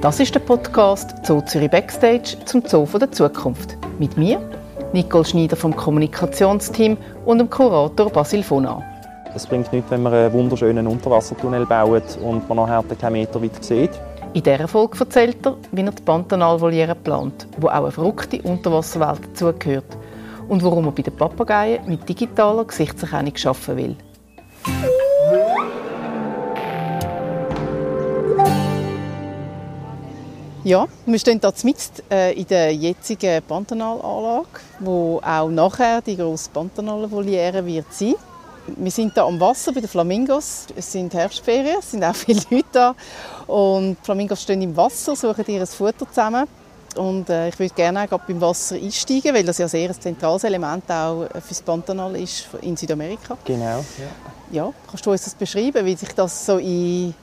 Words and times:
Das 0.00 0.20
ist 0.20 0.32
der 0.32 0.40
Podcast 0.40 1.26
Zoo 1.26 1.40
Zürich 1.40 1.70
Backstage 1.70 2.36
zum 2.44 2.62
Zoo 2.64 2.86
der 2.98 3.10
Zukunft. 3.10 3.76
Mit 3.98 4.16
mir, 4.16 4.40
Nicole 4.92 5.24
Schneider 5.24 5.56
vom 5.56 5.74
Kommunikationsteam 5.74 6.96
und 7.24 7.38
dem 7.38 7.50
Kurator 7.50 8.10
Basil 8.10 8.44
Fona. 8.44 8.80
Es 9.34 9.44
bringt 9.44 9.72
nichts, 9.72 9.90
wenn 9.90 10.04
man 10.04 10.14
einen 10.14 10.32
wunderschönen 10.32 10.86
Unterwassertunnel 10.86 11.66
baut 11.66 12.16
und 12.22 12.48
man 12.48 12.58
nachher 12.58 12.84
keinen 12.96 13.14
Meter 13.14 13.42
weit 13.42 13.64
sieht. 13.64 13.90
In 14.34 14.42
dieser 14.44 14.68
Folge 14.68 15.00
erzählt 15.00 15.44
er, 15.44 15.56
wie 15.72 15.82
er 15.82 15.90
die 15.90 16.02
Pantanalvoliere 16.02 16.94
plant, 16.94 17.48
wo 17.56 17.66
auch 17.66 17.72
eine 17.72 17.90
verrückte 17.90 18.40
Unterwasserwelt 18.42 19.20
dazugehört 19.32 19.96
und 20.48 20.62
warum 20.64 20.86
er 20.86 20.92
bei 20.92 21.02
den 21.02 21.14
Papageien 21.14 21.86
mit 21.86 22.08
digitaler 22.08 22.64
Gesichtserkennung 22.64 23.34
arbeiten 23.44 23.76
will. 23.76 23.96
Ja, 30.64 30.86
wir 31.06 31.18
stehen 31.18 31.40
hier 31.40 31.52
mitten 31.62 32.02
äh, 32.10 32.32
in 32.32 32.46
der 32.46 32.74
jetzigen 32.74 33.42
Pantanalanlage, 33.42 34.48
wo 34.80 35.18
auch 35.24 35.48
nachher 35.48 36.02
die 36.02 36.16
grosse 36.16 36.50
Pantanalvoliere 36.50 37.64
wird 37.64 37.90
sein. 37.90 38.16
Wir 38.76 38.90
sind 38.90 39.14
hier 39.14 39.22
am 39.22 39.40
Wasser 39.40 39.72
bei 39.72 39.80
den 39.80 39.88
Flamingos. 39.88 40.66
Es 40.76 40.92
sind 40.92 41.14
Herbstferien, 41.14 41.78
es 41.78 41.92
sind 41.92 42.04
auch 42.04 42.14
viele 42.14 42.42
Leute 42.50 42.66
da. 42.72 42.94
Und 43.46 43.96
die 43.96 44.04
Flamingos 44.04 44.42
stehen 44.42 44.60
im 44.60 44.76
Wasser, 44.76 45.16
suchen 45.16 45.44
ihr 45.46 45.66
Futter 45.66 46.06
zusammen. 46.06 46.46
Und 46.98 47.30
äh, 47.30 47.48
ich 47.48 47.58
würde 47.58 47.74
gerne 47.74 48.04
auch 48.10 48.18
beim 48.20 48.40
Wasser 48.40 48.76
einsteigen, 48.76 49.34
weil 49.34 49.44
das 49.44 49.58
ja 49.58 49.68
sehr 49.68 49.88
ein 49.88 50.00
zentrales 50.00 50.44
Element 50.44 50.90
auch 50.90 51.26
für 51.26 51.48
das 51.48 51.62
Pantanal 51.62 52.16
ist 52.16 52.48
in 52.60 52.76
Südamerika. 52.76 53.36
Genau. 53.44 53.84
Ja. 53.98 54.10
ja. 54.50 54.72
Kannst 54.88 55.06
du 55.06 55.10
uns 55.12 55.24
das 55.24 55.34
beschreiben, 55.34 55.84
wie 55.86 55.94
sich 55.94 56.12
das 56.14 56.44
so 56.44 56.58
in 56.58 57.14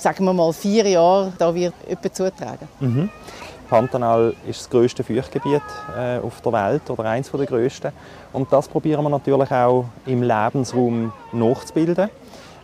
sagen 0.00 0.24
wir 0.24 0.32
mal, 0.32 0.52
vier 0.52 0.88
Jahren 0.88 1.32
da 1.38 1.54
wird 1.54 1.74
etwa 1.86 2.12
zutragen. 2.12 2.68
Mhm. 2.80 3.10
Pantanal 3.68 4.34
ist 4.48 4.60
das 4.60 4.70
grösste 4.70 5.04
Feuchtgebiet 5.04 5.62
äh, 5.96 6.18
auf 6.18 6.40
der 6.40 6.52
Welt 6.52 6.90
oder 6.90 7.04
eines 7.04 7.30
der 7.30 7.46
grössten. 7.46 7.92
Und 8.32 8.52
das 8.52 8.66
probieren 8.66 9.04
wir 9.04 9.10
natürlich 9.10 9.50
auch 9.52 9.84
im 10.06 10.22
Lebensraum 10.22 11.12
nachzubilden. 11.32 12.10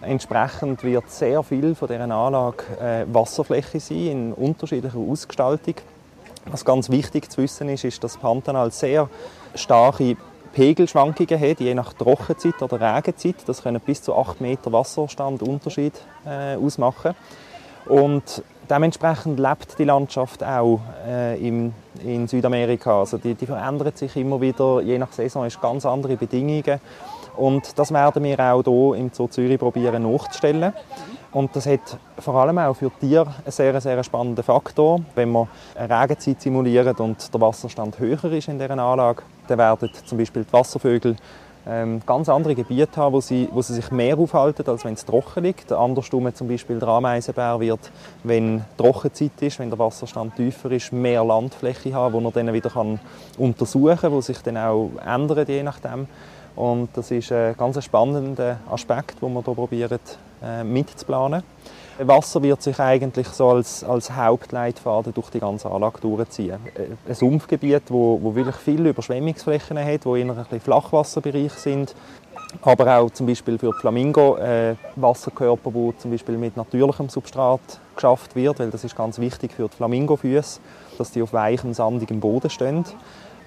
Entsprechend 0.01 0.83
wird 0.83 1.09
sehr 1.11 1.43
viel 1.43 1.75
von 1.75 1.89
dieser 1.89 2.03
Anlage 2.03 2.65
äh, 2.81 3.05
Wasserfläche 3.13 3.79
sein, 3.79 3.97
in 3.97 4.33
unterschiedlicher 4.33 4.99
Ausgestaltung. 4.99 5.75
Was 6.51 6.65
ganz 6.65 6.91
wichtig 6.91 7.31
zu 7.31 7.43
wissen 7.43 7.69
ist, 7.69 7.85
ist, 7.85 8.05
dass 8.05 8.17
Pantanal 8.17 8.71
sehr 8.71 9.09
starke 9.55 10.17
Pegelschwankungen 10.53 11.41
hat, 11.41 11.61
je 11.61 11.75
nach 11.75 11.93
Trockenzeit 11.93 12.63
oder 12.63 12.81
Regenzeit. 12.81 13.37
Das 13.47 13.63
können 13.63 13.81
bis 13.81 14.03
zu 14.03 14.15
8 14.15 14.41
Meter 14.41 14.73
Wasserstand 14.73 15.43
Unterschied 15.43 15.93
äh, 16.25 16.57
ausmachen. 16.57 17.15
Und 17.87 18.43
dementsprechend 18.71 19.39
lebt 19.39 19.79
die 19.79 19.85
Landschaft 19.85 20.43
auch 20.43 20.81
äh, 21.07 21.47
im, 21.47 21.73
in 22.03 22.27
Südamerika. 22.27 23.01
Also 23.01 23.19
die, 23.19 23.35
die 23.35 23.47
verändert 23.47 23.99
sich 23.99 24.17
immer 24.17 24.41
wieder, 24.41 24.81
je 24.81 24.99
nach 24.99 25.13
Saison 25.13 25.45
ist 25.47 25.61
ganz 25.61 25.85
andere 25.85 26.17
Bedingungen. 26.17 26.81
Und 27.37 27.79
das 27.79 27.93
werden 27.93 28.23
wir 28.25 28.41
auch 28.41 28.63
hier 28.63 29.01
im 29.01 29.11
Zoo 29.13 29.29
Zürich 29.29 29.59
probieren 29.59 30.11
nachzustellen. 30.11 30.73
Und 31.33 31.55
das 31.55 31.67
hat 31.67 31.99
vor 32.19 32.35
allem 32.37 32.59
auch 32.59 32.75
für 32.75 32.91
Tiere 32.91 33.27
einen 33.27 33.53
sehr, 33.53 33.79
sehr 33.81 34.03
spannenden 34.03 34.43
Faktor. 34.43 35.01
Wenn 35.15 35.33
wir 35.33 35.49
eine 35.75 36.03
Regenzeit 36.03 36.41
simulieren 36.41 36.97
und 36.97 37.33
der 37.33 37.41
Wasserstand 37.41 37.99
höher 37.99 38.25
ist 38.33 38.49
in 38.49 38.59
dieser 38.59 38.79
Anlage, 38.79 39.23
dann 39.47 39.59
werden 39.59 39.91
zum 40.07 40.17
Beispiel 40.17 40.45
die 40.45 40.53
Wasservögel 40.53 41.17
ähm, 41.69 42.01
ganz 42.07 42.29
andere 42.29 42.55
Gebiete 42.55 42.97
haben, 42.97 43.13
wo 43.13 43.21
sie, 43.21 43.49
wo 43.53 43.61
sie 43.61 43.75
sich 43.75 43.91
mehr 43.91 44.17
aufhalten, 44.17 44.67
als 44.69 44.85
wenn 44.85 44.95
es 44.95 45.05
trocken 45.05 45.43
liegt. 45.43 45.73
Andersrum 45.73 46.33
zum 46.33 46.49
Beispiel 46.49 46.79
der 46.79 46.89
Ameisenbär 46.89 47.59
wird, 47.59 47.91
wenn 48.23 48.65
Trockenzeit 48.79 49.33
ist, 49.41 49.59
wenn 49.59 49.71
der 49.71 49.79
Wasserstand 49.79 50.37
tiefer 50.37 50.71
ist, 50.71 50.93
mehr 50.93 51.25
Landfläche 51.25 51.93
haben, 51.93 52.15
wo 52.15 52.21
er 52.21 52.31
dann 52.31 52.53
wieder 52.53 52.71
kann 52.71 53.01
untersuchen 53.37 53.99
kann, 53.99 54.13
wo 54.13 54.21
sich 54.21 54.39
dann 54.43 54.57
auch 54.57 54.91
ändert, 55.05 55.49
je 55.49 55.63
nachdem. 55.65 56.07
Und 56.57 56.89
das 56.95 57.11
ist 57.11 57.31
ein 57.33 57.55
ganz 57.57 57.83
spannender 57.85 58.59
Aspekt, 58.71 59.23
den 59.23 59.33
wir 59.35 59.43
hier 59.43 59.55
probieren 59.55 60.01
äh, 60.43 60.65
mitzuplanen. 60.65 61.43
Wasser 61.99 62.43
wird 62.43 62.61
sich 62.63 62.79
eigentlich 62.79 63.29
so 63.29 63.51
als, 63.51 63.83
als 63.83 64.15
Hauptleitfaden 64.15 65.15
durch 65.15 65.31
die 65.31 65.41
ganze 65.41 65.71
Anlage 65.71 66.01
durchziehen. 66.01 66.59
Ein 67.09 67.15
Sumpfgebiet, 67.15 67.85
wo, 67.89 68.19
wo 68.23 68.35
wirklich 68.35 68.57
viele 68.57 68.91
Überschwemmungsflächen 68.91 69.79
hat, 69.79 70.05
wo 70.05 70.15
eher 70.15 70.47
ein 70.51 70.61
Flachwasserbereich 70.61 71.53
sind, 71.53 71.95
aber 72.63 72.99
auch 72.99 73.11
zum 73.11 73.27
Beispiel 73.27 73.59
für 73.59 73.73
die 73.73 73.81
Flamingo 73.81 74.37
äh, 74.37 74.75
Wasserkörper, 74.97 75.73
wo 75.73 75.93
zum 75.93 76.11
Beispiel 76.11 76.37
mit 76.37 76.57
natürlichem 76.57 77.09
Substrat 77.09 77.61
geschafft 77.95 78.37
wird, 78.37 78.59
weil 78.59 78.71
das 78.71 78.85
ist 78.85 78.95
ganz 78.95 79.19
wichtig 79.19 79.53
für 79.53 79.69
die 79.69 79.77
Flamingofüße, 79.77 80.61
dass 80.99 81.13
die 81.13 81.23
auf 81.23 81.33
weichem, 81.33 81.73
sandigem 81.73 82.21
Boden 82.21 82.51
stehen. 82.51 82.85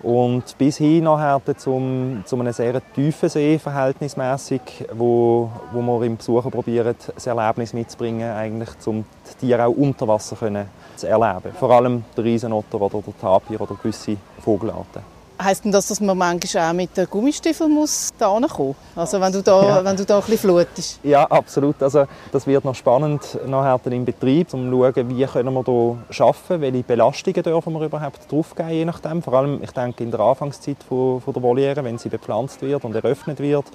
Und 0.02 0.58
bis 0.58 0.78
hin 0.78 1.04
nachher 1.04 1.42
zum, 1.58 2.24
zu 2.26 2.40
einem 2.40 2.54
sehr 2.54 2.82
tiefen 2.94 3.28
See 3.28 3.60
verhältnismäßig, 3.60 4.62
wo, 4.94 5.50
wo 5.74 5.82
wir 5.82 6.06
im 6.06 6.18
Besucher 6.18 6.50
probieren, 6.50 6.96
das 7.14 7.28
Erlebnis 7.28 7.74
mitzubringen, 7.74 8.32
eigentlich, 8.32 8.70
um 8.86 9.04
die 9.30 9.48
Tiere 9.48 9.66
auch 9.66 9.76
unter 9.76 10.08
Wasser 10.08 10.38
können 10.38 10.68
zu 10.96 11.08
erleben. 11.08 11.54
Vor 11.58 11.72
allem 11.72 12.04
der 12.16 12.24
Riesenotter 12.24 12.80
oder 12.80 13.02
der 13.02 13.18
Tapir 13.20 13.60
oder 13.60 13.76
gewisse 13.76 14.16
Vogelarten. 14.40 15.19
Heißt 15.42 15.64
denn 15.64 15.72
das, 15.72 15.88
dass 15.88 16.02
man 16.02 16.18
manchmal 16.18 16.70
auch 16.70 16.74
mit 16.74 16.98
den 16.98 17.10
Gummistiefeln 17.10 17.72
muss 17.72 18.10
da 18.18 18.38
muss? 18.38 18.76
Also 18.94 19.22
wenn 19.22 19.32
du 19.32 19.42
da, 19.42 19.64
ja. 19.64 19.86
wenn 19.86 19.96
du 19.96 20.04
da 20.04 20.18
ein 20.18 20.22
bisschen 20.22 20.38
flutest? 20.38 21.00
Ja, 21.02 21.24
absolut. 21.26 21.82
Also 21.82 22.06
das 22.34 22.46
wird 22.46 22.66
noch 22.66 22.76
spannend 22.76 23.40
nachher 23.48 23.80
im 23.90 24.04
Betrieb, 24.04 24.54
um 24.54 24.70
zu 24.70 24.78
schauen, 24.78 25.10
wie 25.18 25.26
können 25.26 25.54
wir 25.54 25.64
hier 26.10 26.26
arbeiten, 26.26 26.62
welche 26.62 26.84
Belastungen 26.84 27.42
dürfen 27.42 27.74
wir 27.74 27.86
überhaupt 27.86 28.30
draufgeben, 28.30 28.72
je 28.72 28.84
nachdem. 28.84 29.22
Vor 29.22 29.34
allem, 29.34 29.64
ich 29.64 29.72
denke, 29.72 30.04
in 30.04 30.12
der 30.12 30.20
Anfangszeit 30.20 30.84
von, 30.84 31.22
von 31.22 31.34
der 31.34 31.42
Voliere, 31.42 31.86
wenn 31.86 31.98
sie 31.98 32.10
bepflanzt 32.10 32.62
wird 32.62 32.84
und 32.84 32.94
eröffnet 32.94 33.40
wird, 33.40 33.66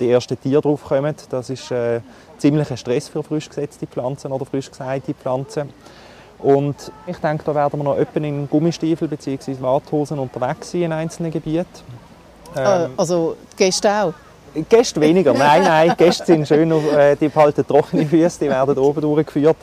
die 0.00 0.10
ersten 0.10 0.40
Tiere 0.40 0.60
draufkommen, 0.60 1.14
das 1.30 1.50
ist 1.50 1.70
äh, 1.70 2.00
ziemlich 2.38 2.68
ein 2.68 2.76
Stress 2.76 3.08
für 3.08 3.22
frisch 3.22 3.48
gesetzte 3.48 3.86
Pflanzen 3.86 4.32
oder 4.32 4.44
frisch 4.44 4.72
gesäte 4.72 5.14
Pflanzen. 5.14 5.70
Und 6.42 6.90
ich 7.06 7.16
denke, 7.18 7.44
da 7.44 7.54
werden 7.54 7.78
wir 7.78 7.84
noch 7.84 7.96
öppen 7.96 8.24
in 8.24 8.50
Gummistiefeln 8.50 9.08
bzw. 9.08 9.56
Warthosen 9.60 10.18
unterwegs 10.18 10.72
sein 10.72 10.82
in 10.82 10.92
einzelnen 10.92 11.30
Gebieten. 11.30 11.66
Ähm, 12.56 12.90
also 12.96 13.36
die 13.52 13.56
Gäste 13.56 13.90
auch? 13.90 14.12
Gäste 14.68 15.00
weniger, 15.00 15.32
nein, 15.32 15.62
nein, 15.62 15.94
Gäste 15.96 16.26
sind 16.26 16.46
schön, 16.46 16.70
äh, 16.70 17.16
die 17.16 17.28
behalten 17.28 17.66
trockene 17.66 18.04
Füße, 18.04 18.40
die 18.44 18.50
werden 18.50 18.76
oben 18.76 19.00
durchgeführt 19.00 19.56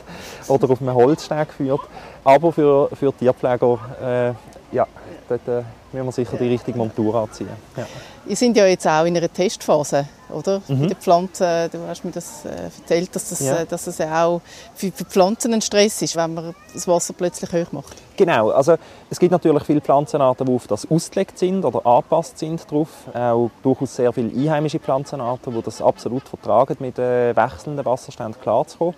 oder 0.48 0.68
auf 0.68 0.80
einem 0.80 0.94
Holzsteg 0.94 1.46
geführt. 1.46 1.82
Aber 2.24 2.50
für, 2.50 2.88
für 2.94 3.12
Tierpfleger, 3.16 3.78
äh, 4.02 4.74
ja, 4.74 4.86
dort 5.28 5.46
äh, 5.46 5.62
müssen 5.92 6.06
wir 6.06 6.12
sicher 6.12 6.36
die 6.36 6.48
richtige 6.48 6.78
Montur 6.78 7.14
anziehen. 7.14 7.48
Ja. 7.76 7.86
Ihr 8.26 8.36
sind 8.36 8.56
ja 8.56 8.66
jetzt 8.66 8.86
auch 8.86 9.04
in 9.04 9.16
einer 9.16 9.32
Testphase, 9.32 10.06
oder? 10.30 10.60
Mhm. 10.68 10.80
Bei 10.80 10.86
den 10.86 10.96
Pflanzen. 10.96 11.70
Du 11.72 11.78
hast 11.88 12.04
mir 12.04 12.10
das 12.12 12.44
äh, 12.44 12.64
erzählt, 12.64 13.14
dass 13.14 13.30
das, 13.30 13.40
ja. 13.40 13.56
äh, 13.56 13.66
dass 13.66 13.84
das 13.84 14.00
auch 14.00 14.40
für, 14.74 14.92
für 14.92 15.04
Pflanzen 15.04 15.54
ein 15.54 15.62
Stress 15.62 16.02
ist, 16.02 16.16
wenn 16.16 16.34
man 16.34 16.54
das 16.72 16.86
Wasser 16.86 17.14
plötzlich 17.14 17.52
hoch 17.52 17.72
macht. 17.72 17.96
Genau. 18.16 18.50
Also, 18.50 18.76
es 19.08 19.18
gibt 19.18 19.32
natürlich 19.32 19.64
viele 19.64 19.80
Pflanzenarten, 19.80 20.46
die 20.46 20.54
auf 20.54 20.66
das 20.66 20.90
ausgelegt 20.90 21.38
sind 21.38 21.64
oder 21.64 21.84
angepasst 21.86 22.38
sind 22.38 22.64
darauf. 22.70 22.88
Auch 23.14 23.50
durchaus 23.62 23.96
sehr 23.96 24.12
viele 24.12 24.28
einheimische 24.28 24.78
Pflanzenarten, 24.78 25.52
die 25.54 25.62
das 25.62 25.80
absolut 25.80 26.28
vertragen, 26.28 26.76
mit 26.80 26.98
wechselnden 26.98 27.84
Wasserständen 27.84 28.40
klarzukommen. 28.40 28.94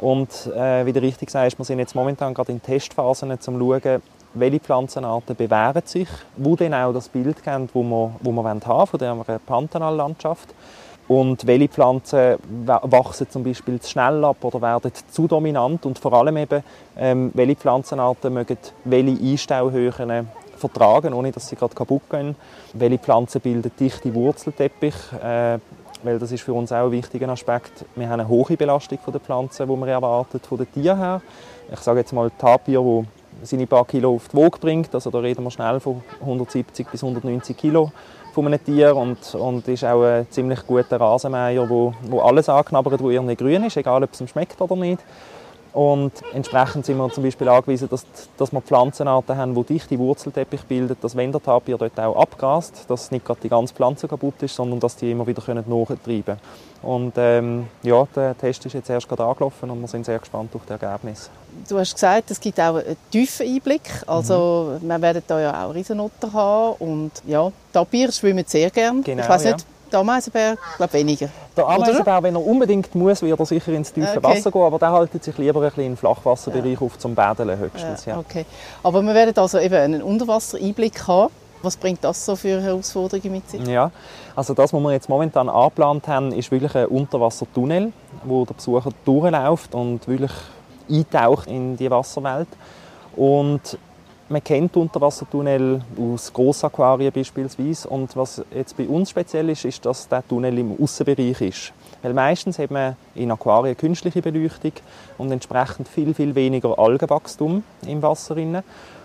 Und 0.00 0.46
äh, 0.56 0.86
wie 0.86 0.92
du 0.94 1.02
richtig 1.02 1.30
sagst, 1.30 1.58
wir 1.58 1.64
sind 1.64 1.78
jetzt 1.78 1.94
momentan 1.94 2.32
gerade 2.32 2.52
in 2.52 2.62
Testphasen, 2.62 3.30
um 3.30 3.40
zu 3.40 3.52
schauen, 3.52 4.02
welche 4.34 4.60
Pflanzenarten 4.60 5.36
bewähren 5.36 5.82
sich, 5.84 6.08
wo 6.36 6.56
dann 6.56 6.74
auch 6.74 6.92
das 6.92 7.08
Bild 7.08 7.42
geben, 7.42 7.66
das 7.66 7.74
wir, 7.74 8.12
wo 8.20 8.32
wir 8.32 8.44
haben 8.44 8.60
von 8.60 8.98
dieser 8.98 9.38
Pantanallandschaft 9.46 10.54
und 11.08 11.44
welche 11.44 11.68
Pflanzen 11.68 12.36
wachsen 12.64 13.28
zum 13.28 13.42
Beispiel 13.42 13.80
zu 13.80 13.90
schnell 13.90 14.24
ab 14.24 14.36
oder 14.42 14.62
werden 14.62 14.92
zu 15.10 15.26
dominant 15.26 15.84
und 15.84 15.98
vor 15.98 16.12
allem 16.12 16.36
eben, 16.36 16.62
ähm, 16.96 17.32
welche 17.34 17.56
Pflanzenarten 17.56 18.32
mögen 18.32 18.58
welche 18.84 19.20
Einstauhöhen 19.20 20.28
vertragen, 20.56 21.12
ohne 21.12 21.32
dass 21.32 21.48
sie 21.48 21.56
gerade 21.56 21.74
kaputt 21.74 22.02
gehen. 22.08 22.36
Welche 22.74 22.98
Pflanzen 22.98 23.40
bilden 23.40 23.72
dichte 23.80 24.14
Wurzelteppich, 24.14 24.94
äh, 25.20 25.58
weil 26.04 26.18
das 26.20 26.30
ist 26.30 26.42
für 26.42 26.52
uns 26.52 26.70
auch 26.70 26.86
ein 26.86 26.92
wichtiger 26.92 27.28
Aspekt. 27.28 27.84
Wir 27.96 28.08
haben 28.08 28.20
eine 28.20 28.28
hohe 28.28 28.56
Belastung 28.56 28.98
von 28.98 29.12
der 29.12 29.20
Pflanzen, 29.20 29.68
die 29.68 29.76
man 29.76 29.88
erwartet 29.88 30.46
von 30.46 30.58
den 30.58 30.72
Tieren 30.72 30.98
her. 30.98 31.22
Ich 31.72 31.80
sage 31.80 32.00
jetzt 32.00 32.12
mal 32.12 32.30
Tapir, 32.30 32.84
wo 32.84 33.04
seine 33.42 33.66
paar 33.66 33.84
Kilo 33.84 34.14
auf 34.14 34.28
die 34.28 34.36
Waage 34.36 34.58
bringt. 34.58 34.94
Also 34.94 35.10
da 35.10 35.18
reden 35.18 35.44
wir 35.44 35.50
schnell 35.50 35.80
von 35.80 36.02
170 36.20 36.88
bis 36.88 37.02
190 37.02 37.56
Kilo 37.56 37.92
von 38.32 38.46
einem 38.46 38.62
Tier 38.64 38.94
und, 38.96 39.34
und 39.34 39.66
ist 39.68 39.84
auch 39.84 40.02
ein 40.02 40.26
ziemlich 40.30 40.66
guter 40.66 41.00
Rasenmäher, 41.00 41.68
wo, 41.68 41.92
wo 42.02 42.20
alles 42.20 42.48
anknabbert, 42.48 43.02
wo 43.02 43.10
irgendwie 43.10 43.36
grün 43.36 43.64
ist, 43.64 43.76
egal 43.76 44.02
ob 44.04 44.12
es 44.12 44.20
ihm 44.20 44.28
schmeckt 44.28 44.60
oder 44.60 44.76
nicht. 44.76 45.00
Und 45.72 46.12
entsprechend 46.32 46.86
sind 46.86 46.98
wir 46.98 47.10
zum 47.10 47.22
Beispiel 47.22 47.48
angewiesen, 47.48 47.88
dass, 47.88 48.04
dass 48.36 48.52
wir 48.52 48.60
Pflanzenarten 48.60 49.36
haben, 49.36 49.54
die 49.54 49.62
dichte 49.62 49.98
Wurzelteppich 49.98 50.64
bilden, 50.64 50.96
dass 51.00 51.16
wenn 51.16 51.30
der 51.30 51.42
Tapir 51.42 51.78
dort 51.78 51.98
auch 52.00 52.16
abgrast, 52.16 52.84
dass 52.88 53.10
nicht 53.10 53.24
gerade 53.24 53.40
die 53.42 53.48
ganze 53.48 53.74
Pflanze 53.74 54.08
kaputt 54.08 54.42
ist, 54.42 54.56
sondern 54.56 54.80
dass 54.80 54.96
die 54.96 55.12
immer 55.12 55.26
wieder 55.26 55.42
nachtreiben 55.42 56.24
können. 56.24 56.40
Und 56.82 57.12
ähm, 57.16 57.68
ja, 57.82 58.06
der 58.16 58.36
Test 58.36 58.64
ist 58.64 58.72
jetzt 58.72 58.88
erst 58.88 59.08
gerade 59.08 59.24
angelaufen 59.24 59.70
und 59.70 59.80
wir 59.80 59.88
sind 59.88 60.06
sehr 60.06 60.18
gespannt 60.18 60.50
auf 60.54 60.62
das 60.66 60.80
Ergebnis. 60.80 61.30
Du 61.68 61.78
hast 61.78 61.92
gesagt, 61.92 62.30
es 62.30 62.40
gibt 62.40 62.58
auch 62.58 62.76
einen 62.76 62.96
tiefen 63.10 63.46
Einblick. 63.46 63.82
Also 64.06 64.78
mhm. 64.80 64.88
wir 64.88 65.02
werden 65.02 65.22
da 65.26 65.40
ja 65.40 65.66
auch 65.66 65.74
Riesenotter 65.74 66.32
haben 66.32 66.76
und 66.78 67.12
ja, 67.26 67.52
Tapir 67.72 68.10
schwimmen 68.12 68.44
sehr 68.46 68.70
gern. 68.70 69.02
Genau, 69.02 69.22
ich 69.22 69.28
weiß 69.28 69.44
ja. 69.44 69.56
Der 69.92 70.00
Ameisenbär, 70.00 70.56
glaube 70.76 70.92
weniger. 70.92 71.28
Der 71.56 71.66
Ameisenbär, 71.66 72.22
wenn 72.22 72.34
er 72.34 72.46
unbedingt 72.46 72.94
muss, 72.94 73.22
wird 73.22 73.38
er 73.38 73.46
sicher 73.46 73.72
ins 73.72 73.92
tiefe 73.92 74.18
okay. 74.18 74.22
Wasser 74.22 74.50
gehen, 74.50 74.62
aber 74.62 74.78
der 74.78 74.92
hält 74.92 75.24
sich 75.24 75.36
lieber 75.38 75.60
ein 75.60 75.68
bisschen 75.68 75.86
im 75.86 75.96
Flachwasserbereich 75.96 76.80
ja. 76.80 76.86
auf 76.86 76.98
zum 76.98 77.14
Baden 77.14 77.58
höchstens. 77.58 78.04
Ja, 78.04 78.18
okay. 78.18 78.44
Aber 78.82 79.02
wir 79.02 79.14
werden 79.14 79.36
also 79.36 79.58
eben 79.58 79.74
einen 79.74 80.02
Unterwassereinblick 80.02 81.06
haben. 81.06 81.32
Was 81.62 81.76
bringt 81.76 82.02
das 82.02 82.24
so 82.24 82.36
für 82.36 82.60
Herausforderungen 82.62 83.32
mit 83.32 83.50
sich? 83.50 83.66
Ja, 83.66 83.90
also 84.34 84.54
das, 84.54 84.72
was 84.72 84.80
wir 84.80 84.92
jetzt 84.92 85.10
momentan 85.10 85.48
angeplant 85.50 86.08
haben, 86.08 86.32
ist 86.32 86.50
wirklich 86.50 86.74
ein 86.74 86.86
Unterwassertunnel, 86.86 87.92
wo 88.24 88.46
der 88.46 88.54
Besucher 88.54 88.90
durchläuft 89.04 89.74
und 89.74 90.08
wirklich 90.08 90.32
eintaucht 90.90 91.48
in 91.48 91.76
die 91.76 91.90
Wasserwelt. 91.90 92.48
Und 93.14 93.78
man 94.30 94.44
kennt 94.44 94.76
Unterwassertunnel 94.76 95.82
aus 95.98 96.32
Grossaquarien 96.32 97.12
beispielsweise. 97.12 97.88
Und 97.88 98.16
was 98.16 98.42
jetzt 98.54 98.76
bei 98.76 98.86
uns 98.86 99.10
speziell 99.10 99.50
ist, 99.50 99.64
ist, 99.64 99.84
dass 99.84 100.08
der 100.08 100.26
Tunnel 100.26 100.56
im 100.56 100.76
Außenbereich 100.80 101.40
ist. 101.40 101.72
Weil 102.02 102.14
meistens 102.14 102.58
hat 102.58 102.70
man 102.70 102.96
in 103.14 103.30
Aquarien 103.30 103.76
künstliche 103.76 104.22
Beleuchtung 104.22 104.72
und 105.18 105.32
entsprechend 105.32 105.88
viel, 105.88 106.14
viel 106.14 106.34
weniger 106.34 106.78
Algenwachstum 106.78 107.64
im 107.86 108.02
Wasser. 108.02 108.34
Drin. 108.34 108.62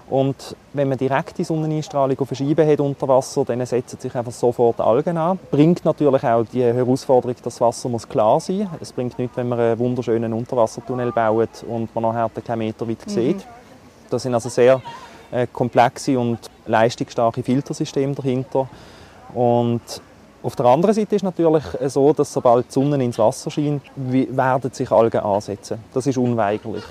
Und 0.08 0.56
wenn 0.74 0.88
man 0.88 1.00
direkte 1.00 1.44
Sonneneinstrahlung 1.44 2.20
auf 2.20 2.30
eine 2.30 2.36
Scheibe 2.38 2.68
hat 2.68 2.80
unter 2.80 3.08
Wasser, 3.08 3.44
dann 3.44 3.66
setzen 3.66 4.00
sich 4.00 4.14
einfach 4.14 4.32
sofort 4.32 4.80
Algen 4.80 5.18
an. 5.18 5.40
Bringt 5.50 5.84
natürlich 5.84 6.24
auch 6.24 6.46
die 6.54 6.62
Herausforderung, 6.62 7.34
dass 7.34 7.56
das 7.56 7.62
Wasser 7.62 7.90
muss 7.90 8.08
klar 8.08 8.40
sein 8.40 8.60
muss. 8.60 8.82
Es 8.82 8.92
bringt 8.92 9.18
nichts, 9.18 9.36
wenn 9.36 9.50
man 9.50 9.60
einen 9.60 9.80
wunderschönen 9.80 10.32
Unterwassertunnel 10.32 11.12
baut 11.12 11.64
und 11.68 11.94
man 11.96 12.04
nachher 12.04 12.30
keinen 12.42 12.60
Meter 12.60 12.88
weit 12.88 13.08
mhm. 13.08 13.10
sieht. 13.10 13.48
Das 14.12 14.22
sind 14.22 14.36
also 14.36 14.50
sehr 14.50 14.80
komplexe 15.52 16.18
und 16.20 16.40
leistungsstarke 16.66 17.44
Filtersysteme 17.44 18.14
dahinter. 18.16 18.68
Und 19.34 19.82
auf 20.46 20.56
der 20.56 20.68
anderen 20.68 20.94
Seite 20.94 21.16
ist 21.16 21.24
natürlich 21.24 21.64
so, 21.88 22.14
dass 22.14 22.32
sobald 22.32 22.68
die 22.68 22.72
Sonne 22.72 23.04
ins 23.04 23.18
Wasser 23.18 23.50
scheint, 23.50 23.82
werden 23.96 24.72
sich 24.72 24.92
Algen 24.92 25.22
ansetzen. 25.22 25.80
Das 25.94 26.06
ist 26.06 26.18
unweigerlich. 26.18 26.84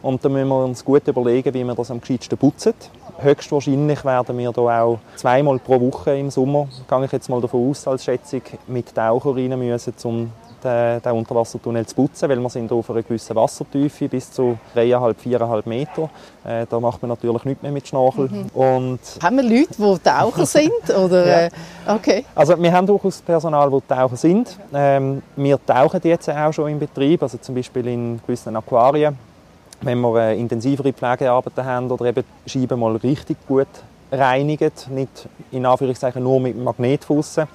Und 0.00 0.24
da 0.24 0.28
müssen 0.28 0.48
wir 0.48 0.64
uns 0.64 0.84
gut 0.84 1.06
überlegen, 1.06 1.52
wie 1.52 1.62
wir 1.62 1.74
das 1.74 1.90
am 1.90 2.00
gescheitsten 2.00 2.38
putzen. 2.38 2.74
Höchstwahrscheinlich 3.18 4.04
werden 4.04 4.38
wir 4.38 4.50
hier 4.50 4.58
auch 4.58 4.98
zweimal 5.14 5.58
pro 5.58 5.78
Woche 5.80 6.16
im 6.16 6.30
Sommer, 6.30 6.66
gehe 6.88 7.04
ich 7.04 7.12
jetzt 7.12 7.28
mal 7.28 7.40
davon 7.40 7.70
aus 7.70 7.86
als 7.86 8.04
Schätzung, 8.04 8.40
mit 8.66 8.94
Taucher 8.94 9.36
rein 9.36 9.56
müssen, 9.58 9.94
um 10.04 10.32
den, 10.62 11.02
den 11.02 11.12
Unterwassertunnel 11.12 11.86
zu 11.86 11.94
putzen, 11.94 12.28
weil 12.28 12.38
wir 12.38 12.50
sind 12.50 12.70
auf 12.72 12.90
einer 12.90 13.02
gewissen 13.02 13.36
Wassertiefe 13.36 14.08
bis 14.08 14.30
zu 14.30 14.58
3,5, 14.74 15.14
4,5 15.24 15.68
Meter. 15.68 16.10
Äh, 16.44 16.66
da 16.68 16.80
macht 16.80 17.02
man 17.02 17.10
natürlich 17.10 17.44
nichts 17.44 17.62
mehr 17.62 17.72
mit 17.72 17.86
Schnorchel. 17.86 18.28
Mhm. 18.28 18.46
Und 18.54 19.00
haben 19.22 19.36
wir 19.36 19.42
Leute, 19.42 19.74
die 19.76 19.98
Taucher 20.02 20.46
sind? 20.46 20.90
Oder, 20.96 21.26
ja. 21.26 21.40
Äh, 21.46 21.50
okay. 21.88 22.24
Also 22.34 22.60
wir 22.60 22.72
haben 22.72 22.86
durchaus 22.86 23.20
Personal, 23.20 23.70
die 23.70 23.80
Taucher 23.86 24.16
sind. 24.16 24.56
Ähm, 24.72 25.22
wir 25.36 25.58
tauchen 25.64 26.00
jetzt 26.04 26.28
auch 26.30 26.52
schon 26.52 26.70
im 26.70 26.78
Betrieb, 26.78 27.22
also 27.22 27.38
zum 27.38 27.54
Beispiel 27.54 27.86
in 27.86 28.20
gewissen 28.26 28.56
Aquarien. 28.56 29.16
Wenn 29.80 30.00
wir 30.00 30.16
äh, 30.16 30.38
intensivere 30.38 30.92
Pflegearbeiten 30.92 31.64
haben 31.64 31.90
oder 31.90 32.06
eben 32.06 32.24
Scheiben 32.46 32.78
mal 32.78 32.96
richtig 32.96 33.36
gut 33.46 33.66
reinigen, 34.12 34.72
nicht 34.90 35.28
in 35.50 35.64
Anführungszeichen 35.64 36.22
nur 36.22 36.38
mit 36.38 36.56
Magnetfussen, 36.56 37.48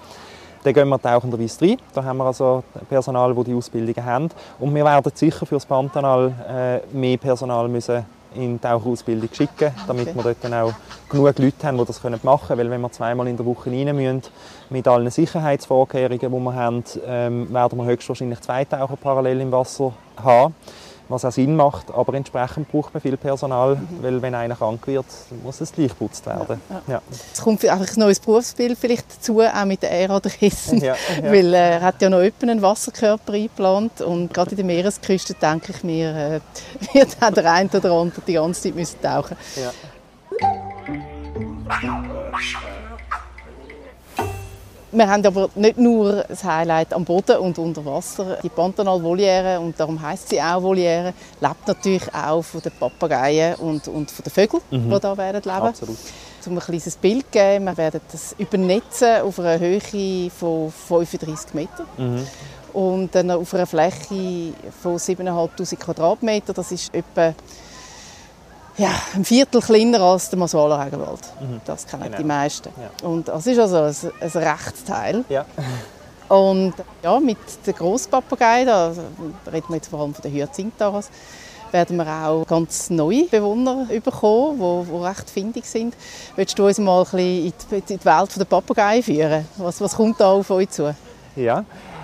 dann 0.67 0.73
gehen 0.73 0.89
wir 0.89 1.01
tauchenderweise 1.01 1.61
rein. 1.61 1.77
Da 1.93 2.03
haben 2.03 2.17
wir 2.17 2.25
also 2.25 2.63
Personal, 2.89 3.33
das 3.33 3.45
die 3.45 3.53
Ausbildung 3.53 4.03
haben. 4.03 4.29
Und 4.59 4.75
wir 4.75 4.83
werden 4.83 5.11
sicher 5.15 5.45
für 5.45 5.55
das 5.55 5.65
Pantanal 5.65 6.33
äh, 6.47 6.95
mehr 6.95 7.17
Personal 7.17 7.67
müssen 7.67 8.05
in 8.35 8.53
die 8.53 8.59
Taucherausbildung 8.59 9.29
schicken, 9.31 9.71
damit 9.87 10.09
okay. 10.09 10.15
wir 10.15 10.23
dort 10.23 10.37
dann 10.41 10.53
auch 10.53 10.73
genug 11.09 11.39
Leute 11.39 11.67
haben, 11.67 11.77
die 11.77 11.85
das 11.85 12.03
machen 12.03 12.47
können. 12.47 12.59
Weil 12.59 12.69
wenn 12.69 12.81
wir 12.81 12.91
zweimal 12.91 13.27
in 13.27 13.37
der 13.37 13.45
Woche 13.45 13.71
rein 13.71 13.95
müssen, 13.95 14.23
mit 14.69 14.87
allen 14.87 15.09
Sicherheitsvorkehrungen, 15.09 16.19
die 16.19 16.29
wir 16.29 16.53
haben, 16.53 16.83
ähm, 17.05 17.53
werden 17.53 17.79
wir 17.79 17.85
höchstwahrscheinlich 17.85 18.41
zwei 18.41 18.65
Taucher 18.65 18.97
parallel 18.97 19.41
im 19.41 19.51
Wasser 19.51 19.93
haben 20.21 20.53
was 21.09 21.25
auch 21.25 21.31
Sinn 21.31 21.56
macht, 21.56 21.92
aber 21.94 22.13
entsprechend 22.13 22.71
braucht 22.71 22.94
man 22.94 23.01
viel 23.01 23.18
Personal, 23.18 23.75
mhm. 23.75 23.88
weil 24.01 24.21
wenn 24.21 24.36
einer 24.36 24.56
krank 24.56 24.86
wird, 24.88 25.06
muss 25.44 25.62
es 25.62 25.71
gleich 25.71 25.89
geputzt 25.89 26.25
werden. 26.25 26.62
Ja, 26.69 26.75
ja. 26.88 26.94
Ja. 26.94 27.01
Es 27.33 27.42
kommt 27.42 27.63
einfach 27.65 27.95
ein 27.95 28.00
neues 28.00 28.19
Berufsbild 28.19 28.77
vielleicht 28.77 29.06
dazu, 29.18 29.42
auch 29.42 29.65
mit 29.65 29.83
der 29.83 29.92
Aeradressen, 29.92 30.80
ja, 30.80 30.95
ja. 30.95 31.24
weil 31.31 31.54
äh, 31.54 31.71
er 31.71 31.81
hat 31.81 32.01
ja 32.01 32.09
noch 32.09 32.19
einen 32.42 32.62
Wasserkörper 32.62 33.33
eingeplant 33.33 34.01
und 34.01 34.33
gerade 34.33 34.51
in 34.51 34.57
der 34.57 34.65
Meeresküste 34.65 35.33
denke 35.33 35.71
ich 35.71 35.83
mir, 35.83 36.15
äh, 36.15 36.39
wird 36.94 37.18
auch 37.21 37.31
der 37.31 37.51
eine 37.51 37.69
oder 37.69 37.92
andere 37.92 38.21
die 38.25 38.33
ganze 38.33 38.62
Zeit 38.63 38.75
müssen 38.75 39.01
tauchen 39.01 39.38
müssen. 39.56 39.71
Wir 44.91 45.09
haben 45.09 45.25
aber 45.25 45.49
nicht 45.55 45.77
nur 45.77 46.23
das 46.23 46.43
Highlight 46.43 46.93
am 46.93 47.03
Boden 47.03 47.37
und 47.37 47.57
unter 47.59 47.85
Wasser. 47.85 48.37
Die 48.41 48.49
Pantanal-Voliere, 48.49 49.59
und 49.59 49.77
darum 49.77 50.01
heißt 50.01 50.29
sie 50.29 50.41
auch 50.41 50.63
Voliere, 50.63 51.13
lebt 51.41 51.67
natürlich 51.67 52.13
auch 52.13 52.41
von 52.41 52.61
den 52.61 52.71
Papageien 52.71 53.55
und, 53.55 53.87
und 53.89 54.09
von 54.09 54.23
den 54.23 54.31
Vögeln, 54.31 54.63
mhm. 54.71 54.89
die 54.89 54.99
hier 55.01 55.17
werden 55.17 55.41
leben. 55.43 55.49
Absolut. 55.49 55.97
Um 56.45 56.53
ein 56.53 56.59
kleines 56.59 56.95
Bild 56.95 57.25
zu 57.25 57.31
geben, 57.31 57.65
wir 57.65 57.75
werden 57.75 57.99
das 58.09 58.33
übernetzen 58.37 59.21
auf 59.21 59.37
einer 59.39 59.59
Höhe 59.59 60.29
von 60.29 60.71
35 60.71 61.53
Metern. 61.53 61.85
Mhm. 61.97 62.27
Und 62.71 63.13
dann 63.13 63.31
auf 63.31 63.53
einer 63.53 63.65
Fläche 63.65 64.53
von 64.81 64.95
7'500 64.97 65.75
Quadratmetern. 65.75 66.55
Das 66.55 66.71
ist 66.71 66.93
etwa 66.93 67.33
ja, 68.77 68.91
ein 69.15 69.25
Viertel 69.25 69.62
kleiner 69.62 70.01
als 70.01 70.29
der 70.29 70.39
Masala 70.39 70.83
Regenwald. 70.83 71.21
Mhm. 71.39 71.62
Das 71.65 71.85
kennen 71.88 72.03
genau. 72.03 72.18
die 72.18 72.24
meisten. 72.24 72.69
Ja. 72.79 73.07
Und 73.07 73.27
das 73.27 73.47
ist 73.47 73.59
also 73.59 73.77
ein, 73.77 74.12
ein 74.19 74.44
Rechtsteil. 74.44 75.25
Ja. 75.29 75.45
Und 76.29 76.74
ja, 77.03 77.19
mit 77.19 77.38
den 77.65 77.74
Grosspapageien, 77.74 78.68
da 78.68 78.91
reden 79.51 79.65
wir 79.69 79.75
jetzt 79.77 79.88
vor 79.88 80.01
allem 80.01 80.13
von 80.13 80.21
den 80.21 80.33
Hyazintharas, 80.33 81.09
werden 81.71 81.97
wir 81.97 82.07
auch 82.07 82.45
ganz 82.45 82.89
neue 82.89 83.25
Bewohner 83.25 83.88
bekommen, 84.03 84.85
die, 84.89 84.95
recht 84.97 85.30
findig 85.30 85.65
sind. 85.65 85.95
Willst 86.35 86.57
du 86.59 86.65
uns 86.65 86.77
mal 86.80 87.00
ein 87.00 87.03
bisschen 87.03 87.45
in 87.45 87.53
die, 87.71 87.75
in 87.94 88.00
die 88.00 88.06
Welt 88.06 88.39
der 88.39 88.45
Papageien 88.45 89.03
führen? 89.03 89.45
Was, 89.57 89.81
was 89.81 89.95
kommt 89.95 90.19
da 90.19 90.31
auf 90.31 90.50
euch 90.50 90.69
zu? 90.69 90.94
Ja, 91.35 91.63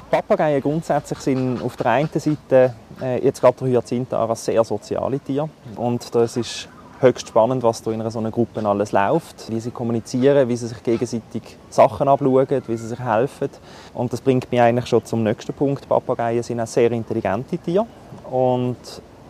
Papageien 0.09 0.61
grundsätzlich 0.61 1.19
sind 1.19 1.61
auf 1.61 1.75
der 1.75 1.87
einen 1.87 2.09
Seite, 2.13 2.75
äh, 3.01 3.25
jetzt 3.25 3.41
gerade 3.41 3.57
der 3.59 3.67
Hyazintharas, 3.67 4.45
sehr 4.45 4.63
soziale 4.63 5.19
Tiere. 5.19 5.49
Und 5.75 6.13
das 6.13 6.37
ist 6.37 6.69
höchst 7.03 7.27
spannend, 7.27 7.61
was 7.61 7.83
da 7.83 7.91
in 7.91 8.09
so 8.09 8.19
einer 8.19 8.31
Gruppe 8.31 8.65
alles 8.67 8.91
läuft, 8.91 9.51
wie 9.51 9.59
sie 9.59 9.71
kommunizieren, 9.71 10.49
wie 10.49 10.55
sie 10.55 10.67
sich 10.67 10.81
gegenseitig 10.81 11.57
Sachen 11.69 12.07
abschauen, 12.07 12.63
wie 12.67 12.77
sie 12.77 12.87
sich 12.87 12.99
helfen. 12.99 13.49
Und 13.93 14.11
das 14.11 14.21
bringt 14.21 14.51
mich 14.51 14.61
eigentlich 14.61 14.87
schon 14.87 15.05
zum 15.05 15.21
nächsten 15.21 15.53
Punkt. 15.53 15.87
Papageien 15.87 16.41
sind 16.41 16.59
auch 16.59 16.67
sehr 16.67 16.91
intelligente 16.91 17.57
Tiere 17.57 17.85
und 18.31 18.77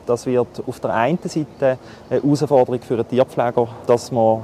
das 0.05 0.25
wird 0.25 0.63
auf 0.65 0.79
der 0.79 0.93
einen 0.93 1.19
Seite 1.23 1.77
eine 2.09 2.21
Herausforderung 2.21 2.81
für 2.81 2.95
einen 2.95 3.07
Tierpfleger, 3.07 3.67
dass 3.87 4.11
man 4.11 4.43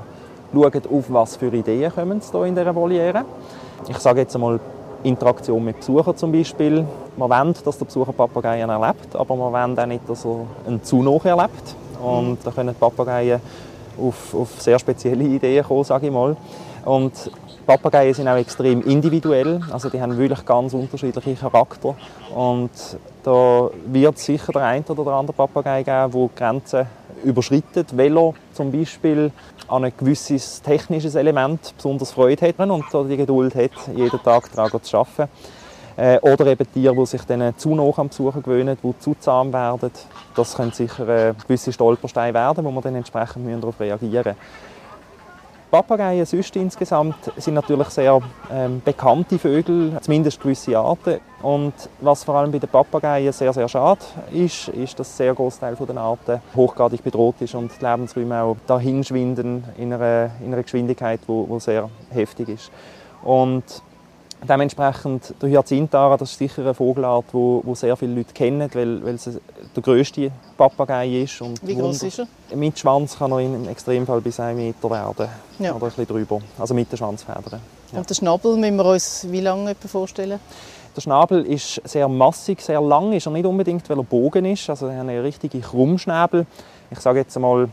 schaut, 0.54 0.88
auf 0.88 1.06
was 1.10 1.36
für 1.36 1.48
Ideen 1.54 1.94
kommen 1.94 2.22
hier 2.22 2.44
in 2.46 2.56
dieser 2.56 2.76
Voliere. 2.76 3.26
Ich 3.88 3.98
sage 3.98 4.22
jetzt 4.22 4.36
einmal 4.36 4.60
Interaktion 5.04 5.64
mit 5.64 5.78
Besuchern 5.78 6.18
zum 6.18 6.32
Beispiel. 6.32 6.86
Wir 7.16 7.30
wollen, 7.30 7.54
dass 7.64 7.78
der 7.78 7.86
Besucher 7.86 8.12
Papageien 8.12 8.70
erlebt, 8.70 9.16
aber 9.16 9.36
wir 9.36 9.52
wollen 9.52 9.80
auch 9.80 9.86
nicht, 9.86 10.10
dass 10.10 10.26
er 10.26 10.46
einen 10.68 10.84
zu 10.84 11.02
erlebt. 11.24 11.76
Und 12.00 12.38
da 12.44 12.52
können 12.52 12.74
die 12.74 12.80
Papageien 12.80 13.42
auf, 14.00 14.34
auf 14.34 14.62
sehr 14.62 14.80
spezielle 14.80 15.24
Ideen 15.24 15.64
kommen, 15.64 15.84
sage 15.84 16.08
ich 16.08 16.14
mal. 16.14 16.36
Und 16.86 17.32
Papageien 17.66 18.14
sind 18.14 18.28
auch 18.28 18.38
extrem 18.38 18.82
individuell, 18.82 19.62
also 19.70 19.90
die 19.90 20.02
haben 20.02 20.18
wirklich 20.18 20.44
ganz 20.46 20.74
unterschiedliche 20.74 21.36
Charakter. 21.36 21.96
Und 22.34 22.72
da 23.24 23.70
wird 23.86 24.18
sicher 24.18 24.52
der 24.54 24.64
eine 24.64 24.84
oder 24.88 25.04
der 25.04 25.14
andere 25.14 25.36
Papagei 25.36 25.84
geben, 25.84 26.12
der 26.12 26.30
Grenzen 26.36 26.88
überschreitet, 27.24 27.94
er 27.96 28.34
zum 28.54 28.72
Beispiel 28.72 29.32
an 29.68 29.84
ein 29.84 29.94
gewisses 29.98 30.62
technisches 30.62 31.16
Element 31.16 31.74
besonders 31.76 32.12
Freude 32.12 32.48
hat 32.48 32.60
und 32.60 32.86
die 33.10 33.18
Geduld 33.18 33.54
hat, 33.56 33.72
jeden 33.96 34.24
Tag 34.24 34.52
daran 34.54 34.82
zu 34.82 34.98
arbeiten. 34.98 35.30
Äh, 36.00 36.18
oder 36.22 36.48
eben 36.48 36.72
Tiere, 36.72 36.96
die 36.96 37.06
sich 37.06 37.24
dann 37.24 37.58
zu 37.58 37.76
nah 37.76 37.92
am 37.98 38.08
Besucher 38.08 38.40
gewöhnen, 38.40 38.78
die 38.82 39.00
zu 39.00 39.16
zahm 39.20 39.52
werden. 39.52 39.92
Das 40.34 40.56
können 40.56 40.72
sicher 40.72 41.08
äh, 41.10 41.34
gewisse 41.34 41.74
Stolpersteine 41.74 42.34
werden, 42.34 42.64
wo 42.64 42.72
man 42.72 42.82
dann 42.82 42.96
entsprechend 42.96 43.62
darauf 43.62 43.78
reagieren 43.82 44.24
müssen. 44.24 44.38
Papageien 45.70 46.26
sonst 46.26 46.56
insgesamt 46.56 47.32
sind 47.36 47.54
natürlich 47.54 47.90
sehr 47.90 48.20
ähm, 48.52 48.82
bekannte 48.84 49.38
Vögel, 49.38 49.98
zumindest 50.02 50.42
gewisse 50.42 50.80
Arten. 50.80 51.20
Und 51.44 51.74
was 52.00 52.24
vor 52.24 52.36
allem 52.36 52.52
bei 52.52 52.60
den 52.60 52.70
Papageien 52.70 53.34
sehr, 53.34 53.52
sehr 53.52 53.68
schade 53.68 54.00
ist, 54.32 54.70
ist, 54.70 54.98
dass 54.98 55.10
ein 55.12 55.18
sehr 55.18 55.34
großer 55.36 55.60
Teil 55.60 55.76
der 55.76 55.98
Arten 55.98 56.42
hochgradig 56.56 57.04
bedroht 57.04 57.36
ist 57.42 57.54
und 57.54 57.72
die 57.80 57.86
Lebensräume 57.86 58.42
auch 58.42 58.56
dahin 58.66 59.04
in 59.04 59.64
einer, 59.94 60.32
in 60.40 60.54
einer 60.54 60.64
Geschwindigkeit, 60.64 61.20
die 61.28 61.60
sehr 61.60 61.90
heftig 62.10 62.50
ist. 62.50 62.72
Und 63.22 63.84
Dementsprechend 64.48 65.34
der 65.42 65.50
Hyazintara, 65.50 66.16
das 66.16 66.32
ist 66.32 66.38
sicher 66.38 66.62
eine 66.62 66.74
Vogelart, 66.74 67.26
die 67.30 67.34
wo, 67.34 67.62
wo 67.66 67.76
sehr 67.76 67.98
viele 67.98 68.16
Leute 68.16 68.34
kennen, 68.34 68.70
weil, 68.74 69.04
weil 69.04 69.16
es 69.16 69.30
der 69.76 69.84
grösste 69.84 70.32
Papagei 70.58 71.24
ist. 71.24 71.42
Und 71.42 71.60
Wie 71.66 71.76
groß 71.76 72.04
ist 72.04 72.20
er? 72.20 72.56
Mit 72.56 72.80
Schwanz 72.80 73.18
kann 73.18 73.32
er 73.32 73.40
im 73.40 73.68
Extremfall 73.68 74.22
bis 74.22 74.40
1 74.40 74.58
Meter 74.58 74.90
werden. 74.90 75.28
Ja. 75.60 75.74
Oder 75.74 75.86
ein 75.86 75.90
bisschen 75.90 76.08
drüber. 76.08 76.40
Also 76.58 76.74
mit 76.74 76.90
den 76.92 76.98
Schwanzfedern. 76.98 77.60
Ja. 77.92 78.00
Und 78.00 78.10
den 78.10 78.16
Schnabel 78.16 78.56
müssen 78.56 78.76
wir 78.78 78.86
uns 78.86 79.28
wie 79.30 79.42
lange 79.42 79.76
vorstellen? 79.76 80.40
Der 80.96 81.02
Schnabel 81.02 81.46
ist 81.46 81.82
sehr 81.84 82.08
massig, 82.08 82.62
sehr 82.62 82.82
lang. 82.82 83.12
Ist 83.14 83.28
er 83.28 83.32
nicht 83.32 83.46
unbedingt, 83.46 83.90
weil 83.90 83.98
er 83.98 84.04
Bogen 84.04 84.46
ist. 84.46 84.70
Also 84.70 84.88
er 84.88 84.94
hat 84.94 85.02
einen 85.02 85.22
richtigen 85.22 85.62
Krummschnabel. 85.62 86.46
Ich 86.92 87.00
sage 87.00 87.20
jetzt 87.20 87.36
einmal 87.36 87.70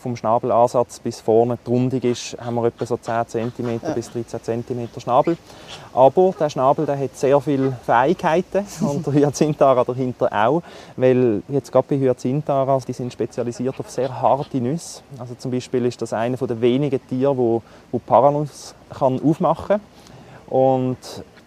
vom 0.00 0.16
Schnabelansatz 0.16 0.98
bis 1.00 1.20
vorne 1.20 1.58
die 1.64 1.70
Rundung 1.70 2.00
ist, 2.00 2.36
haben 2.40 2.56
wir 2.56 2.64
etwa 2.64 2.86
so 2.86 2.96
10 2.96 3.26
cm 3.28 3.80
ja. 3.82 3.92
bis 3.92 4.10
13 4.10 4.64
cm 4.64 4.88
Schnabel. 4.98 5.36
Aber 5.94 6.34
der 6.38 6.50
Schnabel 6.50 6.86
der 6.86 6.98
hat 6.98 7.16
sehr 7.16 7.40
viele 7.40 7.76
Fähigkeiten 7.84 8.66
und 8.80 9.06
der 9.06 9.12
Hyazintara 9.12 9.84
dahinter 9.84 10.28
auch, 10.32 10.62
weil 10.96 11.42
jetzt 11.48 11.70
gerade 11.70 11.86
bei 11.88 11.98
Hyazintara, 11.98 12.78
die 12.86 12.92
sind 12.92 13.12
spezialisiert 13.12 13.78
auf 13.78 13.90
sehr 13.90 14.20
harte 14.20 14.58
Nüsse. 14.58 15.02
Also 15.18 15.34
zum 15.34 15.50
Beispiel 15.50 15.86
ist 15.86 16.00
das 16.02 16.12
eine 16.12 16.36
der 16.36 16.60
wenigen 16.60 17.00
Tiere, 17.08 17.36
wo, 17.36 17.62
wo 17.92 17.98
Paranuss 17.98 18.74
kann 18.90 19.20
aufmachen 19.22 19.78
kann. 19.78 19.80
Und 20.50 20.98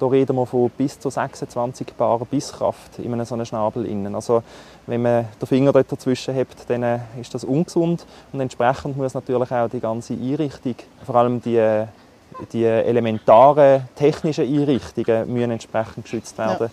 da 0.03 0.09
reden 0.09 0.35
wir 0.35 0.45
von 0.45 0.69
bis 0.69 0.99
zu 0.99 1.09
26 1.09 1.93
Bar 1.93 2.19
Bisskraft 2.29 2.99
in 2.99 3.13
einem 3.13 3.25
so 3.25 3.35
einem 3.35 3.45
Schnabel. 3.45 3.85
Innen. 3.85 4.15
Also 4.15 4.43
wenn 4.85 5.01
man 5.01 5.27
den 5.39 5.47
Finger 5.47 5.71
dort 5.71 5.89
dazwischen 5.89 6.35
hat, 6.35 6.47
dann 6.67 6.83
äh, 6.83 6.99
ist 7.21 7.33
das 7.33 7.45
ungesund 7.45 8.05
und 8.33 8.41
entsprechend 8.41 8.97
muss 8.97 9.13
natürlich 9.13 9.51
auch 9.51 9.69
die 9.69 9.79
ganze 9.79 10.13
Einrichtung, 10.13 10.75
vor 11.05 11.15
allem 11.15 11.41
die, 11.41 11.85
die 12.51 12.65
elementaren 12.65 13.87
technischen 13.95 14.45
Einrichtungen, 14.45 15.31
müssen 15.31 15.51
entsprechend 15.51 16.03
geschützt 16.03 16.37
werden. 16.37 16.69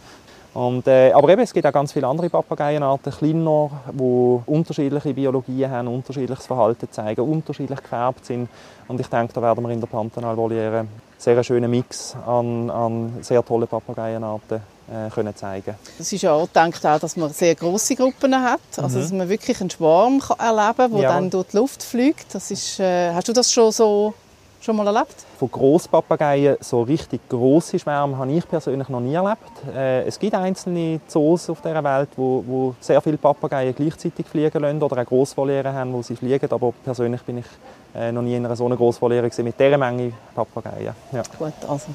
Ja. 0.54 0.60
Und, 0.60 0.88
äh, 0.88 1.12
aber 1.12 1.28
eben, 1.28 1.42
es 1.42 1.52
gibt 1.54 1.64
auch 1.66 1.72
ganz 1.72 1.92
viele 1.92 2.08
andere 2.08 2.28
Papageienarten, 2.28 3.12
kleiner, 3.12 3.70
die 3.92 4.40
unterschiedliche 4.46 5.14
Biologien 5.14 5.70
haben, 5.70 5.86
unterschiedliches 5.86 6.46
Verhalten 6.46 6.90
zeigen, 6.90 7.20
unterschiedlich 7.20 7.80
gefärbt 7.80 8.26
sind. 8.26 8.48
Und 8.88 8.98
ich 8.98 9.06
denke, 9.06 9.32
da 9.32 9.40
werden 9.40 9.62
wir 9.62 9.70
in 9.70 9.78
der 9.78 9.86
Pantanal-Voliere 9.86 10.86
sehr 11.20 11.44
schönen 11.44 11.70
Mix 11.70 12.16
an, 12.26 12.70
an 12.70 13.18
sehr 13.20 13.44
tollen 13.44 13.68
Papageienarten 13.68 14.60
äh, 14.90 15.10
können 15.10 15.36
zeigen 15.36 15.74
Es 15.98 16.12
ist 16.12 16.22
ja 16.22 16.32
auch 16.32 16.46
gedacht, 16.46 16.84
auch, 16.84 16.98
dass 16.98 17.16
man 17.16 17.30
sehr 17.32 17.54
große 17.54 17.94
Gruppen 17.94 18.34
hat, 18.34 18.60
also 18.76 18.98
mhm. 18.98 19.02
dass 19.02 19.12
man 19.12 19.28
wirklich 19.28 19.60
einen 19.60 19.70
Schwarm 19.70 20.18
kann 20.18 20.38
erleben 20.38 20.76
kann, 20.76 20.92
der 20.92 21.00
ja. 21.02 21.08
dann 21.12 21.30
durch 21.30 21.48
die 21.48 21.56
Luft 21.58 21.82
fliegt. 21.82 22.34
Das 22.34 22.50
ist, 22.50 22.80
äh, 22.80 23.12
hast 23.12 23.28
du 23.28 23.32
das 23.32 23.52
schon 23.52 23.70
so 23.70 24.14
schon 24.64 24.76
mal 24.76 24.86
erlebt? 24.86 25.14
Von 25.38 25.50
Großpapageien 25.50 26.56
so 26.60 26.82
richtig 26.82 27.20
große 27.28 27.78
Schwärme 27.78 28.16
habe 28.16 28.32
ich 28.32 28.46
persönlich 28.48 28.88
noch 28.88 29.00
nie 29.00 29.14
erlebt. 29.14 29.50
Äh, 29.74 30.04
es 30.04 30.18
gibt 30.18 30.34
einzelne 30.34 31.00
Zoos 31.06 31.50
auf 31.50 31.60
der 31.60 31.82
Welt, 31.82 32.10
wo, 32.16 32.44
wo 32.46 32.74
sehr 32.80 33.00
viele 33.00 33.16
Papageien 33.16 33.74
gleichzeitig 33.74 34.26
fliegen 34.26 34.62
lassen 34.62 34.82
oder 34.82 35.02
auch 35.02 35.06
Grossvoliere 35.06 35.72
haben, 35.72 35.92
wo 35.92 36.02
sie 36.02 36.16
fliegen. 36.16 36.50
Aber 36.50 36.72
persönlich 36.84 37.22
bin 37.22 37.38
ich 37.38 37.46
äh, 37.94 38.12
noch 38.12 38.22
nie 38.22 38.36
in 38.36 38.44
einer 38.44 38.56
so 38.56 38.66
einer 38.66 38.76
Grossvoliere 38.76 39.30
mit 39.42 39.58
dieser 39.58 39.78
Menge 39.78 40.12
Papageien. 40.34 40.94
Ja. 41.12 41.22
Gut, 41.38 41.52
also 41.68 41.86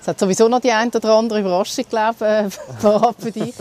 es 0.00 0.08
hat 0.08 0.18
sowieso 0.18 0.48
noch 0.48 0.60
die 0.60 0.72
eine 0.72 0.90
oder 0.94 1.16
andere 1.16 1.40
Überraschung, 1.40 1.84
glaube 1.88 2.24
äh, 2.26 2.50
für 3.18 3.30
dich. 3.30 3.54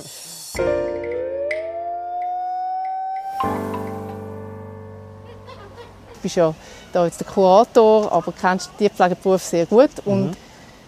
Bist 6.24 6.36
ja 6.36 6.53
da 6.92 7.06
jetzt 7.06 7.20
der 7.20 7.27
Kurator, 7.27 8.12
aber 8.12 8.32
kennst 8.32 8.72
den 8.72 8.77
Tierpflegeberuf 8.80 9.44
sehr 9.44 9.65
gut. 9.68 9.92
Und 10.06 10.27
mhm. 10.27 10.36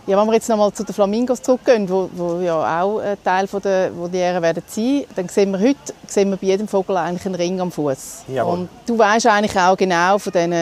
ja, 0.07 0.19
wenn 0.19 0.25
wir 0.27 0.33
jetzt 0.33 0.49
nochmal 0.49 0.73
zu 0.73 0.83
den 0.83 0.93
Flamingos 0.95 1.41
zurückgehen, 1.41 1.87
wo, 1.87 2.09
wo 2.13 2.39
ja 2.39 2.81
auch 2.81 2.99
ein 2.99 3.17
Teil 3.23 3.47
von 3.47 3.61
der 3.61 3.95
Voliere 3.95 4.41
werden 4.41 4.63
sein, 4.65 5.03
dann 5.15 5.29
sehen 5.29 5.51
wir 5.51 5.59
heute 5.59 5.93
sehen 6.07 6.29
wir 6.31 6.37
bei 6.37 6.47
jedem 6.47 6.67
Vogel 6.67 6.97
eigentlich 6.97 7.25
einen 7.25 7.35
Ring 7.35 7.59
am 7.59 7.71
Fuß. 7.71 8.23
Und 8.45 8.69
du 8.87 8.97
weißt 8.97 9.27
eigentlich 9.27 9.59
auch 9.59 9.77
genau 9.77 10.17
von 10.17 10.31
diesen 10.31 10.53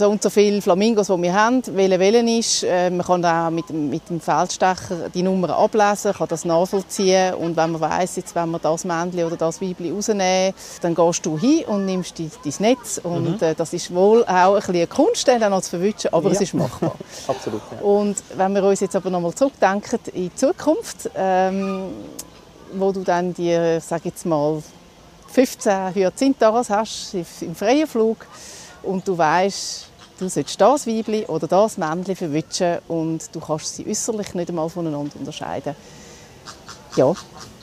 so 0.00 0.08
und 0.08 0.22
so 0.22 0.30
viele 0.30 0.62
Flamingos, 0.62 1.08
die 1.08 1.22
wir 1.22 1.34
haben, 1.34 1.62
welche 1.76 2.00
Wellen 2.00 2.26
ist. 2.26 2.62
Äh, 2.64 2.88
man 2.88 3.06
kann 3.06 3.22
auch 3.22 3.50
mit, 3.50 3.68
mit 3.68 4.08
dem 4.08 4.18
Feldstecher 4.18 5.10
die 5.12 5.22
Nummern 5.22 5.50
ablesen, 5.50 6.14
kann 6.14 6.26
das 6.26 6.46
nachvollziehen 6.46 7.34
und 7.34 7.54
wenn 7.54 7.72
man 7.72 7.82
weiß, 7.82 8.16
jetzt 8.16 8.34
wenn 8.34 8.50
wir 8.50 8.58
das 8.58 8.86
Männchen 8.86 9.24
oder 9.24 9.36
das 9.36 9.60
Weibchen 9.60 9.94
rausnehmen, 9.94 10.54
dann 10.80 10.94
gehst 10.94 11.26
du 11.26 11.38
hin 11.38 11.64
und 11.66 11.84
nimmst 11.84 12.18
dein, 12.18 12.30
dein 12.42 12.54
Netz 12.60 12.98
und 13.02 13.42
mhm. 13.42 13.46
äh, 13.46 13.54
das 13.54 13.74
ist 13.74 13.94
wohl 13.94 14.24
auch 14.24 14.54
ein 14.54 14.54
bisschen 14.54 14.74
eine 14.76 14.86
Kunst, 14.86 15.28
dann 15.28 15.50
noch 15.50 15.60
zu 15.60 15.70
verwischen, 15.70 16.14
aber 16.14 16.28
ja. 16.30 16.34
es 16.34 16.40
ist 16.40 16.54
machbar. 16.54 16.94
Absolut. 17.28 17.60
Ja. 17.70 17.86
Und 17.86 18.16
wenn 18.36 18.54
wir 18.54 18.64
uns 18.64 18.80
jetzt 18.80 18.96
aber 18.96 19.10
nochmal 19.10 19.34
zurückdenken 19.34 19.98
in 20.14 20.30
die 20.30 20.34
Zukunft, 20.34 21.10
ähm, 21.14 21.90
wo 22.72 22.90
du 22.90 23.02
dann 23.02 23.34
die, 23.34 23.78
sag 23.80 24.06
jetzt 24.06 24.24
mal, 24.24 24.62
15 25.28 25.94
Hyazintharas 25.94 26.70
hast 26.70 27.14
im 27.42 27.54
freien 27.54 27.86
Flug 27.86 28.26
und 28.82 29.06
du 29.06 29.16
weißt, 29.16 29.89
du 30.20 30.28
sollst 30.28 30.60
das 30.60 30.86
Weibchen 30.86 31.24
oder 31.26 31.46
das 31.46 31.78
Männchen 31.78 32.16
verwischen 32.16 32.78
und 32.88 33.34
du 33.34 33.40
kannst 33.40 33.76
sie 33.76 33.86
äußerlich 33.88 34.34
nicht 34.34 34.50
einmal 34.50 34.68
voneinander 34.68 35.16
unterscheiden. 35.18 35.74
Ja, 36.96 37.12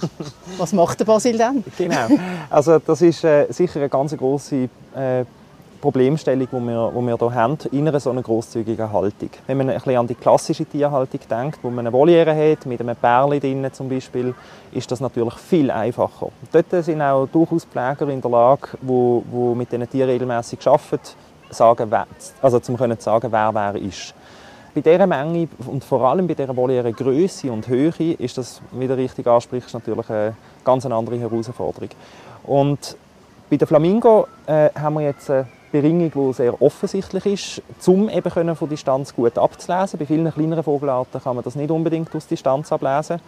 was 0.57 0.73
macht 0.73 0.99
der 0.99 1.05
Basil 1.05 1.37
dann? 1.37 1.63
Genau, 1.77 2.07
also 2.49 2.79
das 2.79 3.01
ist 3.01 3.23
äh, 3.23 3.51
sicher 3.51 3.79
eine 3.79 3.89
ganz 3.89 4.15
große 4.15 4.69
äh, 4.95 5.25
Problemstellung, 5.81 6.47
die 6.51 6.67
wir, 6.67 6.91
die 6.95 7.01
wir 7.01 7.17
hier 7.17 7.33
haben, 7.33 7.57
in 7.71 7.87
einer 7.87 7.99
so 7.99 8.09
einer 8.09 8.21
grosszügigen 8.21 8.91
Haltung. 8.91 9.29
Wenn 9.45 9.57
man 9.57 9.69
ein 9.69 9.75
bisschen 9.75 9.97
an 9.97 10.07
die 10.07 10.15
klassische 10.15 10.65
Tierhaltung 10.65 11.19
denkt, 11.29 11.59
wo 11.61 11.69
man 11.69 11.85
eine 11.85 11.93
Voliere 11.93 12.33
hat, 12.35 12.65
mit 12.65 12.79
einem 12.79 12.95
Pärchen 12.95 13.39
drinnen 13.39 13.73
zum 13.73 13.89
Beispiel, 13.89 14.33
ist 14.71 14.91
das 14.91 15.01
natürlich 15.01 15.35
viel 15.35 15.69
einfacher. 15.69 16.29
Dort 16.51 16.83
sind 16.83 17.01
auch 17.01 17.27
durchaus 17.27 17.65
Pfleger 17.65 18.07
in 18.09 18.21
der 18.21 18.31
Lage, 18.31 18.69
die, 18.81 19.21
die 19.31 19.55
mit 19.55 19.71
diesen 19.71 19.89
Tieren 19.89 20.09
regelmäßig 20.09 20.65
arbeiten, 20.65 20.99
sagen, 21.50 21.92
also 22.42 22.60
zum 22.60 22.77
können 22.77 23.00
sagen, 23.00 23.32
wer 23.32 23.54
wer 23.54 23.75
ist. 23.75 24.13
Bei 24.75 24.82
dieser 24.82 25.08
Menge 25.08 25.48
und 25.66 25.84
vor 25.84 26.01
allem 26.04 26.27
bei 26.27 26.36
dieser 26.36 26.56
Voliere 26.56 26.94
Größe 26.94 27.51
und 27.51 27.68
Höhe 27.68 28.13
ist 28.20 28.38
das, 28.38 28.62
wie 28.72 28.88
du 28.88 28.96
richtig 28.96 29.25
ansprichst, 29.25 29.74
natürlich 29.74 30.10
eine 30.10 30.36
ganz 30.63 30.86
andere 30.86 31.18
Herausforderung. 31.18 31.89
Und 32.44 32.96
bei 33.50 33.58
der 33.58 33.68
Flamingo 33.68 34.27
äh, 34.46 34.70
haben 34.80 34.96
wir 34.96 35.01
jetzt 35.01 35.32
eine 35.32 35.48
Beringung, 35.72 36.12
die 36.12 36.34
sehr 36.34 36.62
offensichtlich 36.62 37.25
ist, 37.25 37.62
um 37.88 38.10
eben 38.10 38.56
von 38.56 38.70
Distanz 38.70 39.16
gut 39.16 39.38
abzulesen. 39.38 40.00
Bei 40.00 40.06
vielen 40.06 40.32
kleineren 40.32 40.63
Vogelarten 40.63 41.22
kann 41.22 41.36
man 41.36 41.44
das 41.44 41.56
nicht 41.56 41.72
unbedingt 41.72 42.16
aus 42.16 42.27
Distanz 42.27 42.72
ablesen. 42.72 43.20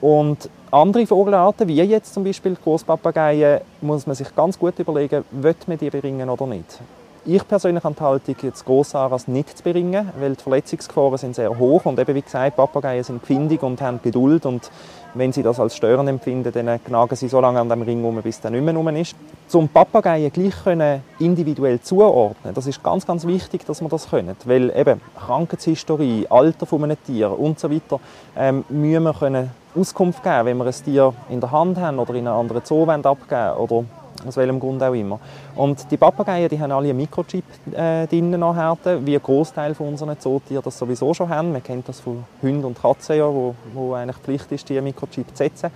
Und 0.00 0.48
andere 0.70 1.06
Vogelarten, 1.06 1.68
wie 1.68 1.76
jetzt 1.76 2.14
zum 2.14 2.24
Beispiel 2.24 2.56
Großpapageien, 2.56 3.60
muss 3.80 4.06
man 4.06 4.16
sich 4.16 4.34
ganz 4.34 4.58
gut 4.58 4.78
überlegen, 4.78 5.24
will 5.30 5.54
man 5.66 5.78
die 5.78 5.90
beringen 5.90 6.28
oder 6.28 6.46
nicht. 6.46 6.80
Ich 7.24 7.46
persönlich 7.46 7.84
habe 7.84 7.94
die 7.94 8.00
Haltung, 8.00 8.34
jetzt 8.42 8.64
Grossaras 8.64 9.28
nicht 9.28 9.56
zu 9.56 9.62
beringen, 9.62 10.10
weil 10.18 10.34
die 10.34 10.42
Verletzungsgefahren 10.42 11.18
sind 11.18 11.36
sehr 11.36 11.56
hoch 11.56 11.84
und 11.84 11.96
eben 12.00 12.16
wie 12.16 12.22
gesagt, 12.22 12.56
Papageien 12.56 13.04
sind 13.04 13.24
findig 13.24 13.62
und 13.62 13.80
haben 13.80 14.00
Geduld 14.02 14.44
und 14.44 14.72
wenn 15.14 15.32
sie 15.32 15.44
das 15.44 15.60
als 15.60 15.76
störend 15.76 16.08
empfinden, 16.08 16.52
dann 16.52 16.82
knagen 16.82 17.14
sie 17.14 17.28
so 17.28 17.40
lange 17.40 17.60
an 17.60 17.68
dem 17.68 17.82
Ring 17.82 18.00
herum, 18.00 18.20
bis 18.22 18.40
der 18.40 18.50
nicht 18.50 18.64
mehr 18.64 18.74
rum 18.74 18.88
ist. 18.88 19.14
Zum 19.46 19.68
Papageien 19.68 20.32
gleich 20.32 20.64
können 20.64 21.04
individuell 21.20 21.80
zuordnen, 21.80 22.54
das 22.54 22.66
ist 22.66 22.82
ganz, 22.82 23.06
ganz 23.06 23.24
wichtig, 23.24 23.64
dass 23.66 23.80
wir 23.80 23.88
das 23.88 24.10
können, 24.10 24.34
weil 24.44 24.76
eben 24.76 25.00
Krankheitshistorie, 25.16 26.26
Alter 26.28 26.66
von 26.66 26.82
einem 26.82 26.96
Tier 27.04 27.38
und 27.38 27.60
so 27.60 27.70
weiter 27.70 28.00
ähm, 28.36 28.64
müssen 28.68 29.04
wir 29.04 29.14
können 29.14 29.50
Auskunft 29.76 30.24
geben, 30.24 30.46
wenn 30.46 30.56
wir 30.56 30.66
ein 30.66 30.72
Tier 30.72 31.14
in 31.28 31.38
der 31.38 31.52
Hand 31.52 31.78
haben 31.78 32.00
oder 32.00 32.14
in 32.14 32.26
einen 32.26 32.36
anderen 32.36 32.62
Zoo 32.64 32.84
abgeben 32.84 33.56
oder 33.58 33.84
aus 34.26 34.36
welchem 34.36 34.60
Grund 34.60 34.82
auch 34.82 34.94
immer. 34.94 35.18
Und 35.54 35.90
die 35.90 35.96
Papageien 35.96 36.48
die 36.48 36.60
haben 36.60 36.72
alle 36.72 36.88
einen 36.88 36.98
Mikrochip 36.98 37.44
äh, 37.72 38.06
drinnen 38.06 38.40
nachher, 38.40 38.76
wie 39.04 39.16
ein 39.16 39.22
Großteil 39.22 39.74
von 39.74 39.88
unseren 39.88 40.18
Zootieren 40.18 40.62
das 40.62 40.78
sowieso 40.78 41.12
schon 41.14 41.28
haben. 41.28 41.52
Man 41.52 41.62
kennt 41.62 41.88
das 41.88 42.00
von 42.00 42.24
Hunden 42.42 42.64
und 42.64 42.80
Katzen, 42.80 43.16
ja, 43.16 43.26
wo, 43.26 43.54
wo 43.72 43.94
eigentlich 43.94 44.18
Pflicht 44.18 44.50
ist, 44.52 44.68
die 44.68 44.80
Mikrochip 44.80 45.28
zu 45.28 45.36
setzen. 45.36 45.70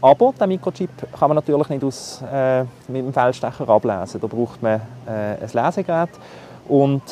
Aber 0.00 0.32
den 0.38 0.48
Mikrochip 0.48 0.90
kann 1.18 1.28
man 1.28 1.36
natürlich 1.36 1.68
nicht 1.68 1.84
aus, 1.84 2.22
äh, 2.30 2.62
mit 2.88 3.04
dem 3.06 3.12
Feldstecher 3.12 3.68
ablesen. 3.68 4.20
Da 4.20 4.26
braucht 4.26 4.62
man 4.62 4.80
äh, 5.06 5.42
ein 5.42 5.50
Lesegerät 5.52 6.10
und 6.68 7.02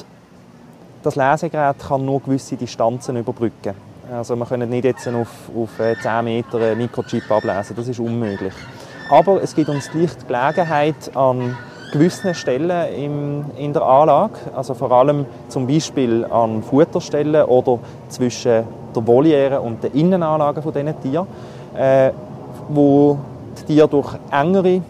das 1.02 1.16
Lesegerät 1.16 1.78
kann 1.78 2.04
nur 2.04 2.20
gewisse 2.20 2.56
Distanzen 2.56 3.16
überbrücken. 3.16 3.74
Also 4.12 4.36
wir 4.36 4.44
können 4.44 4.68
nicht 4.68 4.84
jetzt 4.84 5.08
auf, 5.08 5.50
auf 5.56 5.70
10 5.78 5.96
äh, 6.04 6.22
Meter 6.22 6.58
einen 6.58 6.78
Mikrochip 6.78 7.30
ablesen, 7.30 7.74
das 7.74 7.88
ist 7.88 8.00
unmöglich. 8.00 8.54
Aber 9.08 9.42
es 9.42 9.54
gibt 9.54 9.68
uns 9.68 9.90
die 9.90 10.08
Gelegenheit, 10.26 11.14
an 11.14 11.56
gewissen 11.92 12.34
Stellen 12.34 12.92
im, 12.94 13.44
in 13.56 13.72
der 13.72 13.82
Anlage, 13.82 14.34
also 14.56 14.74
vor 14.74 14.90
allem 14.90 15.26
zum 15.48 15.66
Beispiel 15.66 16.24
an 16.24 16.62
Futterstellen 16.62 17.44
oder 17.44 17.78
zwischen 18.08 18.64
der 18.94 19.06
Voliere 19.06 19.60
und 19.60 19.82
den 19.84 19.92
Innenanlagen 19.92 20.62
von 20.62 20.72
diesen 20.72 21.00
Tieren, 21.00 21.26
äh, 21.76 22.10
wo 22.68 23.18
die 23.58 23.74
Tiere 23.74 23.88
durch 23.88 24.14
engere 24.30 24.80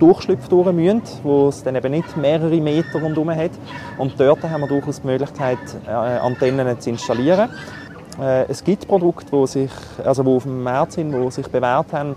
Durchschlüpftouren 0.00 0.74
müssen, 0.74 1.02
wo 1.22 1.48
es 1.48 1.62
dann 1.62 1.76
eben 1.76 1.92
nicht 1.92 2.16
mehrere 2.16 2.60
Meter 2.60 3.00
rundherum 3.00 3.30
hat. 3.30 3.52
Und 3.98 4.18
dort 4.18 4.42
haben 4.42 4.62
wir 4.62 4.66
durchaus 4.66 5.00
die 5.00 5.06
Möglichkeit, 5.06 5.58
äh, 5.86 5.90
Antennen 5.90 6.80
zu 6.80 6.90
installieren. 6.90 7.50
Äh, 8.20 8.46
es 8.48 8.64
gibt 8.64 8.88
Produkte, 8.88 9.30
die, 9.30 9.46
sich, 9.46 9.70
also 10.04 10.24
die 10.24 10.28
auf 10.30 10.42
dem 10.42 10.62
Markt 10.62 10.92
sind, 10.92 11.12
die 11.12 11.30
sich 11.30 11.46
bewährt 11.46 11.92
haben, 11.92 12.16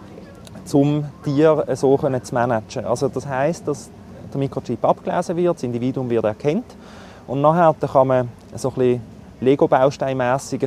um 0.74 1.06
Tier 1.24 1.66
so 1.76 1.98
zu 1.98 2.34
managen. 2.34 2.86
Also 2.86 3.08
das 3.08 3.28
heißt, 3.28 3.68
dass 3.68 3.90
der 4.34 4.40
Mikrochip 4.40 4.84
abgelesen 4.84 5.36
wird, 5.38 5.56
das 5.56 5.64
Individuum 5.64 6.10
wird 6.10 6.26
erkannt 6.26 6.66
und 7.28 7.42
nachher 7.42 7.76
kann 7.88 8.08
man 8.08 8.30
so 8.56 8.70
ein 8.70 8.76
bisschen 8.76 9.02
Lego-Bausteinmässig 9.42 10.64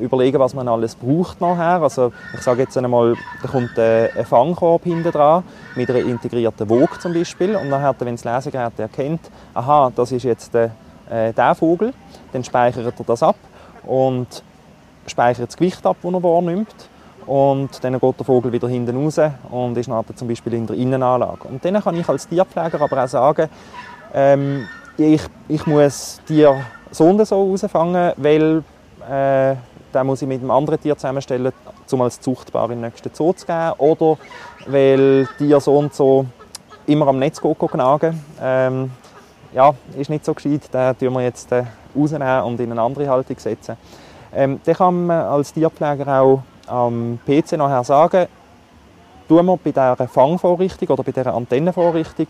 überlegen, 0.00 0.38
was 0.38 0.52
man 0.52 0.66
alles 0.68 0.94
braucht 0.94 1.40
nachher. 1.40 1.82
Also 1.82 2.12
ich 2.34 2.40
sage 2.42 2.62
jetzt 2.62 2.76
einmal, 2.76 3.14
da 3.42 3.48
kommt 3.48 3.78
ein 3.78 4.24
Fangkorb 4.24 4.84
hinten 4.84 5.12
dran 5.12 5.44
mit 5.76 5.88
einer 5.88 6.00
integrierten 6.00 6.68
Woge 6.68 6.98
zum 6.98 7.14
Beispiel 7.14 7.54
und 7.56 7.68
nachher, 7.68 7.94
wenn 8.00 8.16
das 8.16 8.24
Lesegerät 8.24 8.78
erkennt, 8.78 9.20
aha, 9.54 9.92
das 9.94 10.12
ist 10.12 10.24
jetzt 10.24 10.52
der, 10.52 10.72
äh, 11.08 11.32
der 11.32 11.54
Vogel, 11.54 11.94
dann 12.32 12.42
speichert 12.42 12.84
er 12.98 13.04
das 13.04 13.22
ab 13.22 13.36
und 13.86 14.42
speichert 15.06 15.48
das 15.48 15.56
Gewicht 15.56 15.86
ab, 15.86 15.96
das 16.02 16.12
er 16.12 16.22
wahrnimmt 16.22 16.74
und 17.28 17.84
dann 17.84 17.98
geht 17.98 18.18
der 18.18 18.24
Vogel 18.24 18.50
wieder 18.50 18.68
hinten 18.68 18.96
raus 18.96 19.20
und 19.50 19.76
ist 19.76 19.88
nachher 19.88 20.16
zum 20.16 20.28
Beispiel 20.28 20.54
in 20.54 20.66
der 20.66 20.76
Innenanlage. 20.76 21.46
Und 21.48 21.62
dann 21.62 21.82
kann 21.82 21.94
ich 21.94 22.08
als 22.08 22.26
Tierpfleger 22.26 22.80
aber 22.80 23.04
auch 23.04 23.08
sagen, 23.08 23.48
ähm, 24.14 24.66
ich, 24.96 25.22
ich 25.46 25.66
muss 25.66 26.20
Tier 26.26 26.56
so 26.90 27.04
und 27.04 27.24
so 27.26 27.50
rausfangen, 27.50 28.12
weil 28.16 28.64
äh, 29.08 29.54
den 29.92 30.06
muss 30.06 30.22
ich 30.22 30.28
mit 30.28 30.40
einem 30.40 30.50
anderen 30.50 30.80
Tier 30.80 30.96
zusammenstellen, 30.96 31.52
um 31.90 32.02
als 32.02 32.18
zuchtbar 32.18 32.70
in 32.70 32.80
den 32.80 32.90
nächsten 32.90 33.10
Zoo 33.12 33.34
zu 33.34 33.46
geben. 33.46 33.72
Oder 33.76 34.16
weil 34.66 35.28
Tier 35.36 35.60
so 35.60 35.76
und 35.76 35.94
so 35.94 36.24
immer 36.86 37.08
am 37.08 37.18
Netz 37.18 37.40
knagen. 37.40 38.24
Ähm, 38.40 38.90
ja, 39.52 39.74
ist 39.98 40.10
nicht 40.10 40.24
so 40.24 40.32
gescheit, 40.32 40.62
den 40.72 40.98
tun 40.98 41.12
wir 41.12 41.22
jetzt 41.22 41.52
äh, 41.52 41.64
rausnehmen 41.94 42.42
und 42.42 42.60
in 42.60 42.72
eine 42.72 42.80
andere 42.80 43.08
Haltung 43.08 43.38
setzen. 43.38 43.76
Ähm, 44.34 44.60
dann 44.64 44.74
kann 44.74 45.06
man 45.06 45.20
als 45.22 45.52
Tierpfleger 45.52 46.20
auch 46.20 46.42
am 46.68 47.18
PC 47.26 47.52
nachher 47.52 47.84
sagen, 47.84 48.26
tun 49.28 49.46
wir 49.46 49.56
bei 49.56 49.70
dieser 49.70 50.08
Fangvorrichtung 50.08 50.88
oder 50.88 51.02
bei 51.02 51.12
dieser 51.12 51.34
Antennenvorrichtung, 51.34 52.26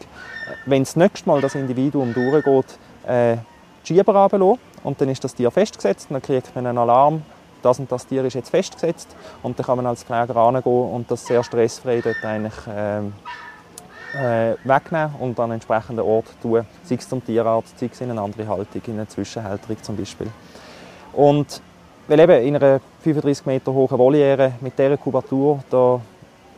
wenn 0.67 0.83
das 0.83 0.97
nächste 0.97 1.29
Mal 1.29 1.41
das 1.41 1.55
Individuum 1.55 2.13
durchgeht, 2.13 2.79
äh, 3.07 3.37
die 3.85 3.95
Schieber 3.95 4.15
runterlassen. 4.15 4.59
Und 4.85 5.01
dann 5.01 5.09
ist 5.09 5.23
das 5.25 5.35
Tier 5.35 5.51
festgesetzt 5.51 6.07
und 6.09 6.15
dann 6.15 6.23
kriegt 6.23 6.55
man 6.55 6.67
einen 6.67 6.79
Alarm, 6.79 7.23
das 7.63 7.79
und 7.79 7.91
das 7.91 8.07
Tier 8.07 8.25
ist 8.25 8.35
jetzt 8.35 8.51
festgesetzt. 8.51 9.15
Und 9.43 9.59
dann 9.59 9.67
kann 9.67 9.77
man 9.77 9.87
als 9.87 10.05
Pfleger 10.05 10.35
herangehen 10.35 10.91
und 10.91 11.11
das 11.11 11.27
sehr 11.27 11.43
stressfrei 11.43 12.01
dort 12.01 12.25
eigentlich 12.25 12.55
ähm, 12.69 13.13
äh, 14.15 14.55
wegnehmen 14.65 15.15
und 15.19 15.39
an 15.41 15.51
entsprechenden 15.51 16.05
Ort 16.05 16.27
tun, 16.41 16.65
sei 16.85 16.95
es 16.95 17.09
zum 17.09 17.25
Tierarzt, 17.25 17.79
sei 17.79 17.91
es 17.93 18.01
in 18.01 18.11
eine 18.11 18.21
andere 18.21 18.47
Haltung, 18.47 18.83
in 18.87 18.95
eine 18.95 19.09
Zwischenhalterung 19.09 19.83
zum 19.83 19.97
Beispiel. 19.97 20.29
Und 21.13 21.61
weil 22.09 22.21
eben 22.21 22.43
in 22.43 22.57
einer 22.57 22.81
35 23.03 23.47
Meter 23.47 23.73
hohen 23.73 23.99
Voliere 23.99 24.53
mit 24.61 24.79
dieser 24.79 24.97
Kubatur, 24.97 25.61
da 25.71 26.01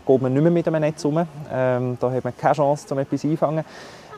geht 0.07 0.23
man 0.23 0.33
nicht 0.33 0.43
mehr 0.43 0.51
mit 0.53 0.67
einem 0.69 0.81
Netz 0.81 1.05
um. 1.05 1.19
Ähm, 1.53 1.99
da 2.01 2.11
hat 2.11 2.25
man 2.25 2.37
keine 2.37 2.55
Chance, 2.55 2.87
um 2.95 3.01
etwas 3.01 3.25
einfangen. 3.25 3.65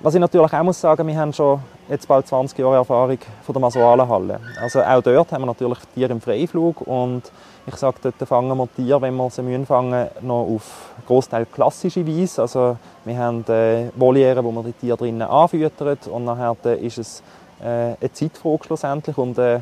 Was 0.03 0.15
ich 0.15 0.21
natürlich 0.21 0.53
auch 0.53 0.63
muss 0.63 0.81
sagen, 0.81 1.07
wir 1.07 1.17
haben 1.17 1.33
schon 1.33 1.61
jetzt 1.89 2.07
bald 2.07 2.27
20 2.27 2.59
Jahre 2.59 2.77
Erfahrung 2.77 3.19
von 3.45 3.53
der 3.53 3.61
Masualenhalle. 3.61 4.41
Also 4.61 4.83
auch 4.83 5.01
dort 5.01 5.33
haben 5.33 5.43
wir 5.43 5.47
natürlich 5.47 5.79
Tiere 5.95 6.13
im 6.13 6.21
Freiflug 6.21 6.81
und 6.83 7.23
ich 7.67 7.77
sage, 7.77 7.97
dort 8.03 8.29
fangen 8.29 8.57
wir 8.57 8.69
Tiere, 8.75 9.01
wenn 9.01 9.15
wir 9.15 9.31
sie 9.31 9.43
müssen 9.43 9.65
fangen, 9.65 10.09
noch 10.21 10.43
auf 10.43 10.91
Großteil 11.07 11.47
klassische 11.47 12.07
Weise. 12.07 12.43
Also 12.43 12.77
wir 13.05 13.17
haben 13.17 13.45
äh, 13.49 13.91
Voliere, 13.95 14.45
wo 14.45 14.51
wir 14.51 14.65
die 14.65 14.73
Tiere 14.73 14.97
drinnen 14.97 15.23
anfüttern 15.23 15.97
und 16.11 16.25
nachher 16.25 16.57
ist 16.79 16.99
es 16.99 17.23
äh, 17.63 17.95
eine 18.01 18.13
Zeitfrage 18.13 18.65
schlussendlich 18.65 19.17
und 19.17 19.39
äh, 19.39 19.61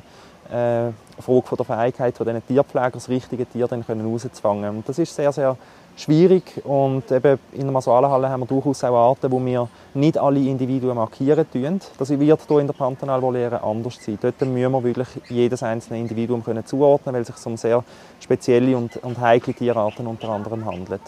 äh, 0.50 0.90
Frage 1.20 1.46
von 1.46 1.56
der 1.56 1.66
Fähigkeit 1.66 2.16
von 2.16 2.26
diesen 2.26 2.46
Tierpfleger, 2.46 2.90
das 2.90 3.08
richtige 3.08 3.46
Tier 3.46 3.66
dann 3.66 3.86
können 3.86 4.10
rauszufangen. 4.10 4.76
Und 4.76 4.88
das 4.88 4.98
ist 4.98 5.14
sehr, 5.14 5.32
sehr 5.32 5.56
schwierig 5.96 6.62
und 6.64 7.10
eben 7.10 7.38
in 7.52 7.62
der 7.62 7.72
Masualenhalle 7.72 8.28
haben 8.28 8.40
wir 8.40 8.46
durchaus 8.46 8.82
auch 8.84 9.10
Arten, 9.10 9.30
wo 9.30 9.44
wir 9.44 9.68
nicht 9.94 10.16
alle 10.18 10.40
Individuen 10.40 10.96
markieren 10.96 11.50
tun. 11.50 11.80
Das 11.98 12.08
wird 12.10 12.40
hier 12.48 12.58
in 12.58 12.66
der 12.66 12.74
Pantanalvoliere 12.74 13.62
anders 13.62 13.98
sein. 14.00 14.18
Dort 14.20 14.40
müssen 14.40 14.72
wir 14.72 14.84
wirklich 14.84 15.08
jedes 15.28 15.62
einzelne 15.62 16.00
Individuum 16.00 16.44
können 16.44 16.64
zuordnen, 16.64 17.14
weil 17.14 17.22
es 17.22 17.28
sich 17.28 17.46
um 17.46 17.56
sehr 17.56 17.84
spezielle 18.18 18.76
und, 18.76 18.96
und 18.98 19.20
heikle 19.20 19.54
Tierarten 19.54 20.06
unter 20.06 20.30
anderem 20.30 20.64
handelt. 20.64 21.02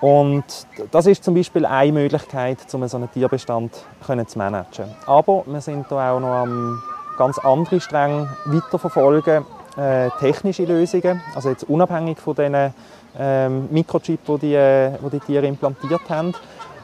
Und 0.00 0.44
das 0.92 1.06
ist 1.06 1.24
zum 1.24 1.34
Beispiel 1.34 1.66
eine 1.66 1.92
Möglichkeit, 1.92 2.58
um 2.72 2.86
so 2.86 2.96
einen 2.96 3.10
Tierbestand 3.10 3.72
zu 4.04 4.38
managen. 4.38 4.94
Aber 5.06 5.42
wir 5.46 5.60
sind 5.60 5.88
hier 5.88 5.98
auch 5.98 6.20
noch 6.20 6.28
am 6.28 6.80
ganz 7.18 7.38
andere 7.38 7.80
Stränge 7.80 8.28
weiterverfolgen, 8.46 9.44
äh, 9.76 10.08
technische 10.18 10.64
Lösungen, 10.64 11.20
also 11.34 11.50
jetzt 11.50 11.68
unabhängig 11.68 12.18
von 12.18 12.34
den 12.34 12.72
ähm, 13.18 13.68
Mikrochip, 13.70 14.20
die 14.26 14.38
die, 14.38 14.54
äh, 14.54 14.92
die 15.12 15.20
Tiere 15.20 15.46
implantiert 15.46 16.08
haben. 16.08 16.32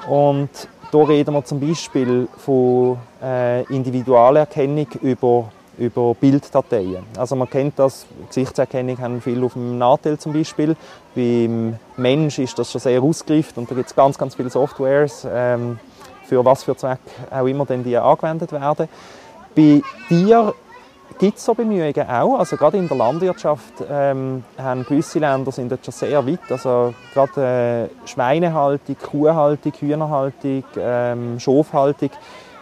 Und 0.08 0.50
da 0.92 0.98
reden 0.98 1.34
wir 1.34 1.44
zum 1.44 1.60
Beispiel 1.60 2.28
von 2.36 2.98
äh, 3.22 3.62
Individualerkennung 3.64 4.86
über, 5.02 5.50
über 5.78 6.14
Bilddateien. 6.14 7.04
Also 7.16 7.36
man 7.36 7.48
kennt 7.48 7.78
das, 7.78 8.06
Gesichtserkennung 8.28 8.98
haben 8.98 9.20
viele 9.20 9.46
auf 9.46 9.54
dem 9.54 9.78
Nahtel 9.78 10.18
zum 10.18 10.32
Beispiel. 10.32 10.76
Beim 11.14 11.78
Mensch 11.96 12.38
ist 12.38 12.58
das 12.58 12.70
schon 12.70 12.80
sehr 12.80 13.02
ausgereift 13.02 13.56
und 13.58 13.70
da 13.70 13.74
gibt 13.74 13.88
es 13.88 13.96
ganz, 13.96 14.18
ganz 14.18 14.34
viele 14.34 14.50
Softwares, 14.50 15.26
ähm, 15.28 15.78
für 16.24 16.44
was 16.44 16.64
für 16.64 16.76
Zweck 16.76 17.00
auch 17.30 17.46
immer 17.46 17.66
denn 17.66 17.82
die 17.82 17.96
angewendet 17.96 18.52
werden. 18.52 18.88
Bei 19.54 19.82
Tieren 20.08 20.52
gibt 21.18 21.38
es 21.38 21.44
so 21.44 21.54
Bemühungen 21.54 22.08
auch. 22.08 22.38
Also 22.38 22.56
gerade 22.56 22.76
in 22.76 22.88
der 22.88 22.96
Landwirtschaft 22.96 23.74
ähm, 23.88 24.44
haben 24.58 24.84
gewisse 24.84 25.18
Länder 25.18 25.52
sind 25.52 25.70
dort 25.70 25.84
schon 25.84 25.94
sehr 25.94 26.26
weit. 26.26 26.50
Also 26.50 26.92
gerade 27.12 27.88
äh, 28.04 28.08
Schweinehaltung, 28.08 28.96
Kuhhaltung, 28.96 29.72
Hühnerhaltung, 29.78 30.64
ähm, 30.76 31.38
Schafhaltung 31.38 32.10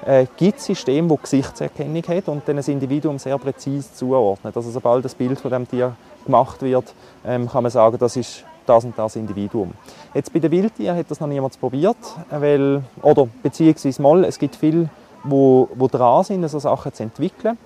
äh, 0.05 0.27
gibt 0.37 0.59
es 0.59 0.67
Systeme, 0.67 1.09
die 1.09 1.23
Gesichtserkennung 1.23 2.03
hat 2.09 2.29
und 2.29 2.47
dann 2.47 2.59
ein 2.59 2.65
Individuum 2.65 3.19
sehr 3.19 3.39
präzise 3.39 3.95
zuordnet. 3.95 4.57
Also 4.57 4.71
sobald 4.71 5.05
das 5.05 5.15
Bild 5.15 5.41
von 5.41 5.51
dem 5.51 5.69
Tier 5.69 5.95
gemacht 6.25 6.61
wird, 6.63 6.95
ähm, 7.25 7.49
kann 7.49 7.63
man 7.63 7.73
sagen, 7.73 7.97
das 7.99 8.17
ist 8.17 8.45
das 8.67 8.85
und 8.85 8.97
das 8.97 9.17
Individuum. 9.17 9.73
Jetzt 10.15 10.33
bei 10.33 10.39
den 10.39 10.51
Wildtieren 10.51 10.97
hat 10.97 11.11
das 11.11 11.21
noch 11.21 11.27
niemand 11.27 11.59
probiert, 11.59 11.97
weil, 12.31 12.83
oder 13.01 13.27
beziehungsweise 13.43 14.01
mal, 14.01 14.25
es 14.25 14.39
gibt 14.39 14.57
viele 14.57 14.89
wo, 15.25 15.69
wo 15.75 15.89
dran 15.89 16.25
sind, 16.25 16.49
so 16.49 16.59
Sachen 16.59 16.93
zu 16.93 17.03
entwickeln. 17.03 17.59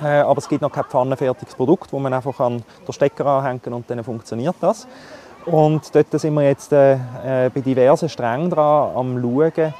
Äh, 0.00 0.18
aber 0.20 0.38
es 0.38 0.48
gibt 0.48 0.62
noch 0.62 0.72
kein 0.72 0.84
pfannenfertiges 0.84 1.54
Produkt, 1.54 1.92
wo 1.92 1.98
man 1.98 2.12
einfach 2.12 2.38
an 2.40 2.62
den 2.86 2.92
Stecker 2.92 3.26
anhängen 3.26 3.72
und 3.72 3.88
dann 3.88 4.02
funktioniert 4.02 4.56
das. 4.60 4.86
Und 5.46 5.94
dort 5.94 6.10
sind 6.10 6.34
wir 6.34 6.42
jetzt 6.42 6.72
äh, 6.72 6.94
äh, 6.94 7.50
bei 7.54 7.60
diversen 7.60 8.08
Strängen 8.08 8.50
dran, 8.50 8.96
am 8.96 9.22
schauen, 9.22 9.74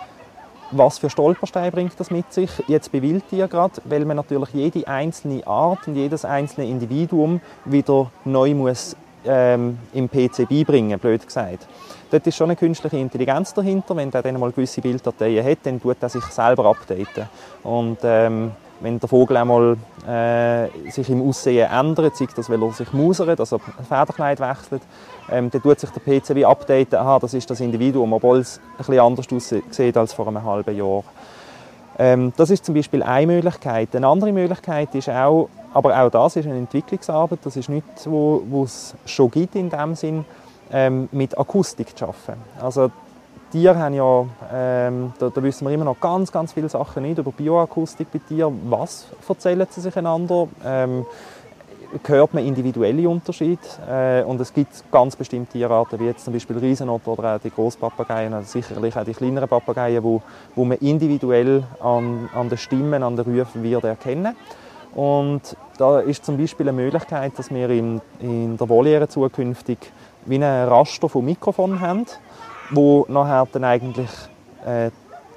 was 0.70 0.98
für 0.98 1.10
Stolpersteine 1.10 1.70
bringt 1.72 1.98
das 1.98 2.10
mit 2.10 2.32
sich, 2.32 2.50
jetzt 2.68 2.92
bei 2.92 3.02
Wildtieren 3.02 3.48
gerade, 3.48 3.74
weil 3.84 4.04
man 4.04 4.16
natürlich 4.16 4.50
jede 4.50 4.86
einzelne 4.86 5.46
Art 5.46 5.86
und 5.86 5.96
jedes 5.96 6.24
einzelne 6.24 6.68
Individuum 6.68 7.40
wieder 7.64 8.10
neu 8.24 8.54
muss 8.54 8.96
ähm, 9.26 9.78
im 9.92 10.08
PC 10.08 10.48
beibringen, 10.48 10.98
blöd 10.98 11.24
gesagt. 11.26 11.66
Dort 12.10 12.26
ist 12.26 12.36
schon 12.36 12.50
eine 12.50 12.56
künstliche 12.56 12.98
Intelligenz 12.98 13.52
dahinter. 13.52 13.96
Wenn 13.96 14.10
der 14.10 14.22
dann 14.22 14.38
mal 14.38 14.52
gewisse 14.52 14.80
Bilddateien 14.80 15.44
hat, 15.44 15.58
dann 15.64 15.80
tut 15.80 15.96
er 16.00 16.08
sich 16.08 16.24
selber 16.24 16.66
updaten. 16.66 17.28
Und 17.64 17.98
ähm, 18.04 18.52
wenn 18.80 19.00
der 19.00 19.08
Vogel 19.08 19.36
einmal 19.36 19.76
äh, 20.06 20.90
sich 20.90 21.08
im 21.10 21.26
Aussehen 21.26 21.70
ändert, 21.70 22.16
sei 22.16 22.28
das, 22.34 22.48
weil 22.50 22.62
er 22.62 22.72
sich 22.72 22.92
mausert, 22.92 23.40
also 23.40 23.60
ein 23.78 23.84
Federkleid 23.84 24.38
wechselt, 24.38 24.82
ähm, 25.30 25.50
dann 25.50 25.62
tut 25.62 25.80
sich 25.80 25.90
der 25.90 26.00
PC 26.00 26.34
wie 26.34 26.44
updaten, 26.44 26.98
aha, 26.98 27.18
das 27.18 27.34
ist 27.34 27.50
das 27.50 27.60
Individuum, 27.60 28.12
obwohl 28.12 28.38
es 28.38 28.60
ein 28.72 28.76
bisschen 28.78 29.00
anders 29.00 29.26
aussieht 29.32 29.96
als 29.96 30.12
vor 30.12 30.28
einem 30.28 30.44
halben 30.44 30.76
Jahr. 30.76 31.02
Ähm, 31.98 32.32
das 32.36 32.50
ist 32.50 32.64
zum 32.64 32.74
Beispiel 32.74 33.02
eine 33.02 33.26
Möglichkeit. 33.26 33.96
Eine 33.96 34.06
andere 34.06 34.32
Möglichkeit 34.32 34.94
ist 34.94 35.08
auch, 35.08 35.48
aber 35.76 36.02
auch 36.02 36.10
das 36.10 36.36
ist 36.36 36.46
eine 36.46 36.56
Entwicklungsarbeit, 36.56 37.40
das 37.44 37.56
ist 37.56 37.68
nichts, 37.68 38.08
wo 38.08 38.64
es 38.64 38.94
schon 39.04 39.30
gibt 39.30 39.54
in 39.56 39.68
dem 39.68 39.94
Sinn, 39.94 40.24
ähm, 40.72 41.08
mit 41.12 41.38
Akustik 41.38 41.96
zu 41.96 42.06
arbeiten. 42.06 42.40
Also 42.62 42.90
Tiere 43.52 43.78
haben 43.78 43.92
ja, 43.92 44.24
ähm, 44.52 45.12
da, 45.18 45.28
da, 45.28 45.42
wissen 45.42 45.66
wir 45.66 45.74
immer 45.74 45.84
noch 45.84 46.00
ganz, 46.00 46.32
ganz 46.32 46.54
viele 46.54 46.70
Sachen 46.70 47.02
nicht 47.02 47.18
über 47.18 47.30
Bioakustik 47.30 48.08
bei 48.10 48.20
Tieren. 48.26 48.58
Was 48.70 49.06
erzählen 49.28 49.66
sie 49.70 49.82
sich 49.82 49.96
einander? 49.98 50.48
Ähm, 50.64 51.04
hört 52.06 52.32
man 52.32 52.44
individuelle 52.44 53.06
Unterschiede 53.06 53.60
äh, 53.86 54.24
und 54.24 54.40
es 54.40 54.54
gibt 54.54 54.90
ganz 54.90 55.14
bestimmte 55.14 55.52
Tierarten, 55.52 56.00
wie 56.00 56.06
jetzt 56.06 56.24
zum 56.24 56.32
Beispiel 56.32 56.56
Riesenotter 56.56 57.12
oder 57.12 57.36
auch 57.36 57.40
die 57.40 57.50
Großpapageien, 57.50 58.32
also 58.32 58.50
sicherlich 58.50 58.96
auch 58.96 59.04
die 59.04 59.12
kleineren 59.12 59.48
Papageien, 59.48 60.02
wo, 60.02 60.22
wo 60.54 60.64
man 60.64 60.78
individuell 60.78 61.64
an, 61.80 62.30
an 62.34 62.48
den 62.48 62.56
Stimmen, 62.56 63.02
an 63.02 63.14
den 63.14 63.38
Rufen 63.38 63.62
wird 63.62 63.84
erkennen. 63.84 64.34
Und 64.96 65.56
da 65.76 66.00
ist 66.00 66.24
zum 66.24 66.36
Beispiel 66.38 66.68
eine 66.68 66.80
Möglichkeit, 66.80 67.38
dass 67.38 67.50
wir 67.50 67.70
in, 67.70 68.00
in 68.20 68.56
der 68.56 68.68
Voliere 68.68 69.08
zukünftig 69.08 69.78
wie 70.24 70.36
ein 70.36 70.42
Raster 70.42 71.08
von 71.08 71.24
Mikrofon 71.24 71.80
haben, 71.80 72.06
wo 72.70 73.06
nachher 73.08 73.46
dann 73.52 73.64
eigentlich 73.64 74.10
äh, 74.64 74.90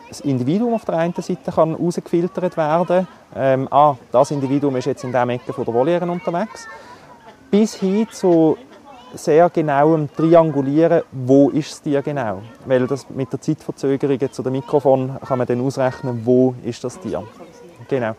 das 0.08 0.21
Individuum 0.21 0.73
auf 0.73 0.86
der 0.86 0.97
einen 0.97 1.13
Seite 1.13 1.52
kann 1.52 1.78
herausgefiltert 1.78 2.58
werden 2.58 3.08
ähm, 3.36 3.67
ah, 3.69 3.95
das 4.12 4.32
Individuum 4.32 4.75
ist 4.78 4.86
jetzt 4.86 5.04
in 5.04 5.12
dieser 5.12 5.28
Ecke 5.30 5.54
von 5.54 5.65
der 5.65 5.73
Voliere 5.73 6.10
unterwegs, 6.10 6.67
bis 7.52 7.75
hin 7.75 8.08
zu 8.12 8.58
sehr 9.13 9.49
genauem 9.49 10.12
Triangulieren, 10.13 11.04
wo 11.12 11.49
ist 11.49 11.71
das 11.71 11.82
Tier 11.82 12.02
genau. 12.02 12.41
Weil 12.65 12.88
das 12.88 13.10
mit 13.10 13.32
der 13.32 13.41
Zeitverzögerung 13.41 14.19
zu 14.32 14.43
dem 14.43 14.54
Mikrofon 14.54 15.17
kann 15.25 15.38
man 15.38 15.47
dann 15.47 15.62
ausrechnen, 15.62 16.21
wo 16.25 16.56
ist 16.63 16.84
das 16.84 16.99
Tier. 16.99 17.23
Genau. 17.88 18.15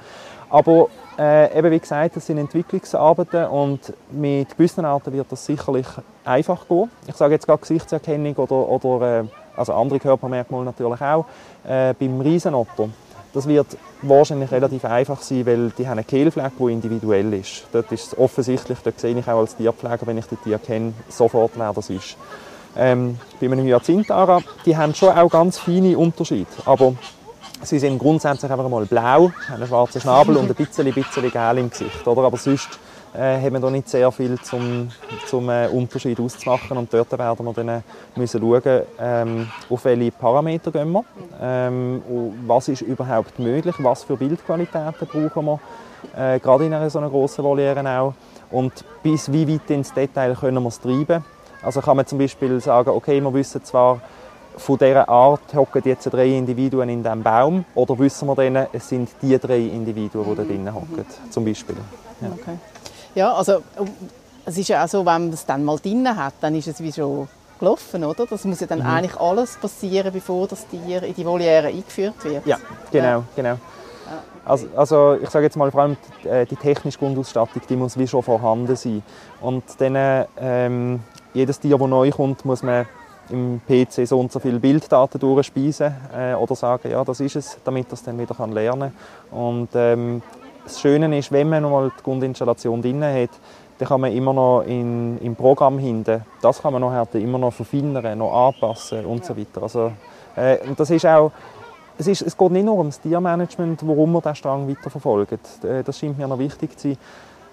Aber 0.51 0.89
äh, 1.19 1.57
eben 1.57 1.71
wie 1.71 1.79
gesagt, 1.79 2.17
das 2.17 2.27
sind 2.27 2.39
Entwicklungsarbeiten 2.39 3.47
und 3.47 3.93
mit 4.11 4.57
gewissen 4.57 4.85
Arten 4.85 5.13
wird 5.13 5.31
das 5.31 5.47
sicherlich 5.47 5.87
einfach 6.25 6.67
gehen. 6.69 6.91
Ich 7.07 7.15
sage 7.15 7.35
jetzt 7.35 7.47
gerade 7.47 7.61
Gesichtserkennung 7.61 8.35
oder, 8.37 8.69
oder 8.69 9.21
äh, 9.21 9.25
also 9.57 9.73
andere 9.75 10.01
Körpermerkmale 10.01 10.65
natürlich 10.65 11.01
auch. 11.01 11.27
Äh, 11.65 11.95
beim 11.99 12.21
Riesenotter, 12.21 12.89
das 13.33 13.47
wird 13.47 13.77
wahrscheinlich 14.03 14.51
relativ 14.51 14.85
einfach 14.85 15.21
sein, 15.23 15.47
weil 15.47 15.71
die 15.71 15.87
haben 15.87 15.99
einen 15.99 16.07
Kehlfleck, 16.07 16.53
der 16.59 16.69
individuell 16.69 17.33
ist. 17.35 17.65
Dort 17.73 17.93
ist 17.93 18.09
es 18.09 18.19
offensichtlich, 18.19 18.79
dort 18.83 18.99
sehe 18.99 19.17
ich 19.17 19.29
auch 19.29 19.39
als 19.39 19.57
Tierpfleger, 19.57 20.07
wenn 20.07 20.19
ich 20.19 20.27
die 20.27 20.37
Tiere 20.37 20.59
kenne, 20.59 20.95
sofort, 21.09 21.53
wer 21.55 21.73
das 21.73 21.91
ist. 21.91 22.17
Ähm, 22.77 23.19
bei 23.41 23.47
einem 23.47 23.65
Hyacinthara, 23.65 24.41
die 24.65 24.77
haben 24.77 24.95
schon 24.95 25.11
auch 25.11 25.29
ganz 25.29 25.59
feine 25.59 25.99
Unterschiede, 25.99 26.47
aber 26.65 26.95
sie 27.63 27.79
sind 27.79 27.99
grundsätzlich 27.99 28.51
einfach 28.51 28.69
mal 28.69 28.85
blau, 28.87 29.31
haben 29.49 29.55
einen 29.55 29.67
schwarzen 29.67 30.01
Schnabel 30.01 30.37
und 30.37 30.49
ein 30.49 30.55
bisschen, 30.55 30.93
bisschen 30.93 31.31
gel 31.31 31.59
im 31.59 31.71
Gesicht. 31.71 32.07
Oder? 32.07 32.23
Aber 32.23 32.37
sonst 32.37 32.79
äh, 33.15 33.41
haben 33.41 33.53
wir 33.55 33.61
da 33.61 33.71
nicht 33.71 33.89
sehr 33.89 34.11
viel 34.13 34.39
zum, 34.41 34.89
zum 35.27 35.49
äh, 35.49 35.69
Unterschied 35.69 36.21
auszumachen 36.21 36.77
und 36.77 36.93
dort 36.93 37.11
werden 37.19 37.45
wir 37.45 37.53
dann 37.53 37.69
äh, 37.69 37.81
müssen 38.17 38.41
schauen, 38.41 38.83
ähm, 38.99 39.49
auf 39.69 39.85
welche 39.85 40.13
Parameter 40.13 40.71
gehen 40.71 40.93
wir, 40.93 41.05
ähm, 41.41 42.03
was 42.47 42.69
ist 42.69 42.83
überhaupt 42.83 43.39
möglich, 43.39 43.75
was 43.79 44.05
für 44.05 44.17
Bildqualitäten 44.17 45.09
brauchen 45.09 45.45
wir, 45.45 45.61
äh, 46.17 46.39
gerade 46.39 46.67
in 46.67 46.75
einer 46.75 46.89
so 46.89 46.99
einer 46.99 47.11
grossen 47.11 47.45
Voliere 47.45 47.85
auch 47.99 48.15
und 48.51 48.73
bis 49.03 49.31
wie 49.33 49.53
weit 49.53 49.71
ins 49.71 49.93
Detail 49.93 50.35
können 50.35 50.63
wir 50.63 50.69
es 50.69 50.81
treiben. 50.81 51.25
Also 51.63 51.81
kann 51.81 51.97
man 51.97 52.07
zum 52.07 52.19
Beispiel 52.19 52.59
sagen, 52.61 52.91
okay, 52.91 53.21
wir 53.21 53.35
wissen 53.35 53.63
zwar, 53.65 54.01
von 54.61 54.79
dieser 54.79 55.09
Art 55.09 55.55
hocken 55.55 55.83
jetzt 55.85 56.05
drei 56.13 56.29
Individuen 56.29 56.89
in 56.89 57.03
diesem 57.03 57.23
Baum 57.23 57.65
oder 57.75 57.99
wissen 57.99 58.29
wir 58.29 58.35
dann, 58.35 58.67
es 58.73 58.89
sind 58.89 59.09
die 59.23 59.39
drei 59.39 59.59
Individuen, 59.59 60.25
die 60.31 60.37
da 60.37 60.43
drinnen 60.43 60.75
hocken, 60.75 61.05
zum 61.31 61.45
Beispiel. 61.45 61.77
Ja. 62.21 62.29
Okay. 62.29 62.59
Ja, 63.15 63.35
also 63.35 63.63
es 64.45 64.59
ist 64.59 64.69
ja 64.69 64.85
auch 64.85 64.89
so, 64.89 64.99
wenn 64.99 65.05
man 65.05 65.33
es 65.33 65.47
dann 65.47 65.65
mal 65.65 65.79
drin 65.79 66.09
hat, 66.15 66.35
dann 66.41 66.55
ist 66.55 66.69
es 66.69 66.81
wie 66.81 66.93
schon 66.93 67.29
gelaufen, 67.59 68.05
oder? 68.05 68.27
Das 68.27 68.45
muss 68.45 68.61
ja 68.61 68.67
dann 68.67 68.81
mhm. 68.81 68.87
eigentlich 68.87 69.19
alles 69.19 69.57
passieren, 69.57 70.13
bevor 70.13 70.47
das 70.47 70.67
Tier 70.67 71.03
in 71.03 71.15
die 71.15 71.25
Voliere 71.25 71.69
eingeführt 71.69 72.23
wird. 72.25 72.47
Ja, 72.47 72.59
genau, 72.91 73.25
genau. 73.35 73.57
Also, 74.45 74.67
also, 74.75 75.19
ich 75.23 75.29
sage 75.31 75.45
jetzt 75.45 75.57
mal 75.57 75.71
vor 75.71 75.83
allem 75.83 75.97
die, 76.25 76.29
äh, 76.29 76.47
die 76.47 76.57
technische 76.57 76.99
Grundausstattung, 76.99 77.63
die 77.69 77.77
muss 77.77 77.99
wie 77.99 78.09
schon 78.09 78.23
vorhanden 78.23 78.75
sein. 78.75 79.03
Und 79.41 79.63
dann, 79.79 80.27
ähm, 80.39 81.01
jedes 81.35 81.61
Tier, 81.61 81.79
das 81.79 81.89
neu 81.89 82.11
kommt, 82.11 82.45
muss 82.45 82.63
man 82.63 82.87
im 83.33 83.61
PC 83.67 84.07
so 84.07 84.19
und 84.19 84.33
so 84.33 84.39
viele 84.39 84.59
Bilddaten 84.59 85.19
durchspeisen 85.21 85.95
äh, 86.17 86.35
oder 86.35 86.55
sagen, 86.55 86.91
ja, 86.91 87.05
das 87.05 87.21
ist 87.21 87.37
es, 87.37 87.59
damit 87.65 87.91
das 87.91 88.03
dann 88.03 88.19
wieder 88.19 88.35
lernen 88.47 88.93
kann. 89.31 89.39
Und 89.39 89.69
ähm, 89.75 90.23
das 90.65 90.81
Schöne 90.81 91.17
ist, 91.19 91.33
wenn 91.33 91.49
man 91.49 91.63
mal 91.63 91.91
die 91.97 92.03
Grundinstallation 92.03 92.83
drin 92.83 93.03
hat, 93.05 93.31
dann 93.79 93.89
kann 93.89 94.01
man 94.01 94.13
immer 94.13 94.33
noch 94.33 94.63
in, 94.63 95.19
im 95.19 95.35
Programm 95.35 95.79
hinten, 95.79 96.23
das 96.43 96.61
kann 96.61 96.73
man 96.73 96.83
nachher 96.83 97.19
immer 97.19 97.39
noch 97.39 97.53
verfeinern, 97.53 98.19
noch 98.19 98.49
anpassen 98.49 99.07
und 99.07 99.25
so 99.25 99.37
weiter. 99.37 99.63
Also, 99.63 99.93
äh, 100.37 100.59
das 100.77 100.91
ist 100.91 101.07
auch, 101.07 101.33
es, 101.97 102.07
ist, 102.07 102.23
es 102.23 102.37
geht 102.37 102.51
nicht 102.51 102.65
nur 102.65 102.75
um 102.75 102.87
das 102.87 103.01
Tiermanagement, 103.01 103.87
warum 103.87 104.13
wir 104.13 104.21
diesen 104.21 104.35
Strang 104.35 104.69
weiterverfolgen. 104.69 105.39
Äh, 105.65 105.83
das 105.83 105.99
scheint 105.99 106.19
mir 106.19 106.29
noch 106.29 106.39
wichtig 106.39 106.79
zu 106.79 106.89
sein. 106.89 106.99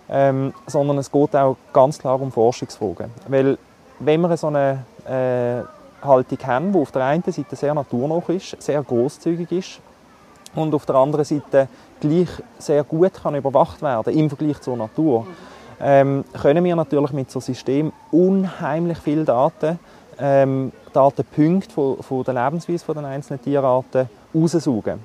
Ähm, 0.09 0.53
sondern 0.67 0.97
es 0.99 1.11
geht 1.11 1.35
auch 1.35 1.57
ganz 1.73 1.99
klar 1.99 2.21
um 2.21 2.31
Forschungsfragen. 2.31 3.11
Weil 3.27 3.57
wenn 3.99 4.21
wir 4.21 4.37
so 4.37 4.47
eine 4.47 4.85
äh, 5.07 5.63
Haltung 6.01 6.37
haben, 6.45 6.71
die 6.71 6.79
auf 6.79 6.91
der 6.91 7.05
einen 7.05 7.23
Seite 7.23 7.55
sehr 7.55 7.73
naturnah 7.73 8.21
ist, 8.27 8.61
sehr 8.61 8.81
großzügig 8.83 9.51
ist 9.51 9.79
und 10.55 10.73
auf 10.73 10.85
der 10.85 10.95
anderen 10.95 11.25
Seite 11.25 11.67
gleich 11.99 12.29
sehr 12.59 12.83
gut 12.83 13.13
kann 13.13 13.35
überwacht 13.35 13.81
werden 13.81 14.13
im 14.13 14.29
Vergleich 14.29 14.59
zur 14.61 14.77
Natur, 14.77 15.25
ähm, 15.79 16.23
können 16.41 16.63
wir 16.63 16.75
natürlich 16.75 17.11
mit 17.13 17.31
so 17.31 17.39
einem 17.39 17.45
System 17.45 17.93
unheimlich 18.11 18.97
viele 18.97 19.23
Daten, 19.23 19.79
ähm, 20.19 20.71
Datenpunkte 20.93 21.71
von, 21.71 22.01
von 22.01 22.23
der 22.23 22.33
Lebensweise 22.33 22.83
von 22.83 22.95
den 22.95 23.05
einzelnen 23.05 23.41
Tierarten 23.41 24.09
raussaugen. 24.33 24.99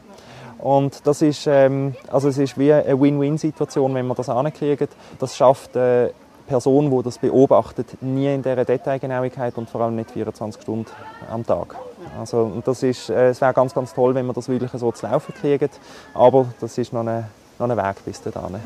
Und 0.59 1.07
das 1.07 1.23
ist, 1.23 1.47
ähm, 1.49 1.95
also 2.11 2.29
es 2.29 2.39
ist 2.39 2.57
wie 2.57 2.73
eine 2.73 2.99
Win-Win-Situation, 2.99 3.95
wenn 3.95 4.07
wir 4.07 4.15
das 4.15 4.29
ankriegen. 4.29 4.89
Das 5.19 5.37
schafft 5.37 5.75
äh, 5.75 6.11
Person, 6.47 6.91
die 6.91 7.03
das 7.03 7.19
beobachtet, 7.19 8.03
nie 8.03 8.33
in 8.33 8.43
dieser 8.43 8.65
Detailgenauigkeit 8.65 9.57
und 9.57 9.71
vor 9.71 9.83
allem 9.83 9.97
nicht 9.97 10.11
24 10.11 10.63
Stunden 10.63 10.87
am 11.31 11.47
Tag. 11.47 11.77
Also, 12.19 12.63
das 12.65 12.83
ist, 12.83 13.11
äh, 13.11 13.29
es 13.29 13.41
wäre 13.41 13.53
ganz, 13.53 13.75
ganz 13.75 13.95
toll, 13.95 14.15
wenn 14.15 14.27
wir 14.27 14.33
das 14.33 14.49
wirklich 14.49 14.71
so 14.73 14.91
zu 14.93 15.07
laufen 15.07 15.35
kriegen, 15.35 15.71
aber 16.15 16.47
das 16.61 16.77
ist 16.79 16.93
noch 16.93 17.07
ein, 17.07 17.27
noch 17.59 17.71
ein 17.71 17.77
Weg 17.77 18.05
bis 18.05 18.21
dahin. 18.21 18.53
Mhm. 18.53 18.59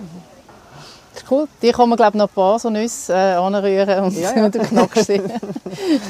Das 1.15 1.23
ist 1.23 1.31
cool. 1.31 1.47
Die 1.63 1.73
kann 1.73 1.89
man 1.89 1.97
glaube 1.97 2.19
noch 2.19 2.29
ein 2.29 2.35
paar 2.35 2.59
so 2.59 2.69
Nüsse 2.69 3.15
äh, 3.15 3.35
anrühren 3.35 4.05
und 4.05 4.19
ja, 4.19 4.37
ja. 4.37 4.49
du 4.51 4.59
knackst 4.59 5.07
sie. 5.07 5.23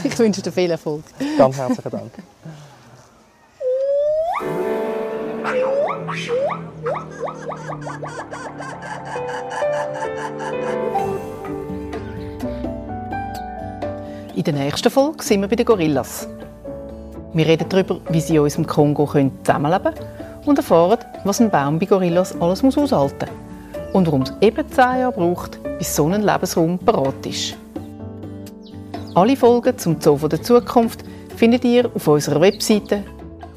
ich 0.02 0.18
wünsche 0.18 0.42
dir 0.42 0.50
viel 0.50 0.70
Erfolg. 0.70 1.04
Ganz 1.38 1.56
herzlichen 1.56 1.90
Dank. 1.90 2.12
der 14.46 14.54
nächsten 14.54 14.90
Folge 14.90 15.22
sind 15.24 15.40
wir 15.40 15.48
bei 15.48 15.56
den 15.56 15.66
Gorillas. 15.66 16.28
Wir 17.32 17.46
reden 17.46 17.68
darüber, 17.68 17.98
wie 18.10 18.20
sie 18.20 18.36
in 18.36 18.42
unserem 18.42 18.64
Kongo 18.66 19.06
zusammenleben 19.06 19.94
können 19.94 20.06
und 20.46 20.58
erfahren, 20.58 21.00
was 21.24 21.40
ein 21.40 21.50
Baum 21.50 21.80
bei 21.80 21.86
Gorillas 21.86 22.40
alles 22.40 22.62
muss 22.62 22.78
aushalten 22.78 23.28
muss 23.28 23.94
und 23.94 24.06
warum 24.06 24.22
es 24.22 24.32
eben 24.40 24.70
10 24.70 25.00
Jahre 25.00 25.10
braucht, 25.12 25.58
bis 25.78 25.96
so 25.96 26.06
ein 26.06 26.22
Lebensraum 26.22 26.78
bereit 26.78 27.26
ist. 27.26 27.56
Alle 29.14 29.36
Folgen 29.36 29.76
zum 29.78 30.00
Zoo 30.00 30.16
der 30.28 30.42
Zukunft 30.42 31.02
findet 31.36 31.64
ihr 31.64 31.90
auf 31.92 32.06
unserer 32.06 32.40
Webseite 32.40 33.02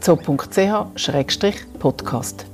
zoo.ch-podcast. 0.02 2.49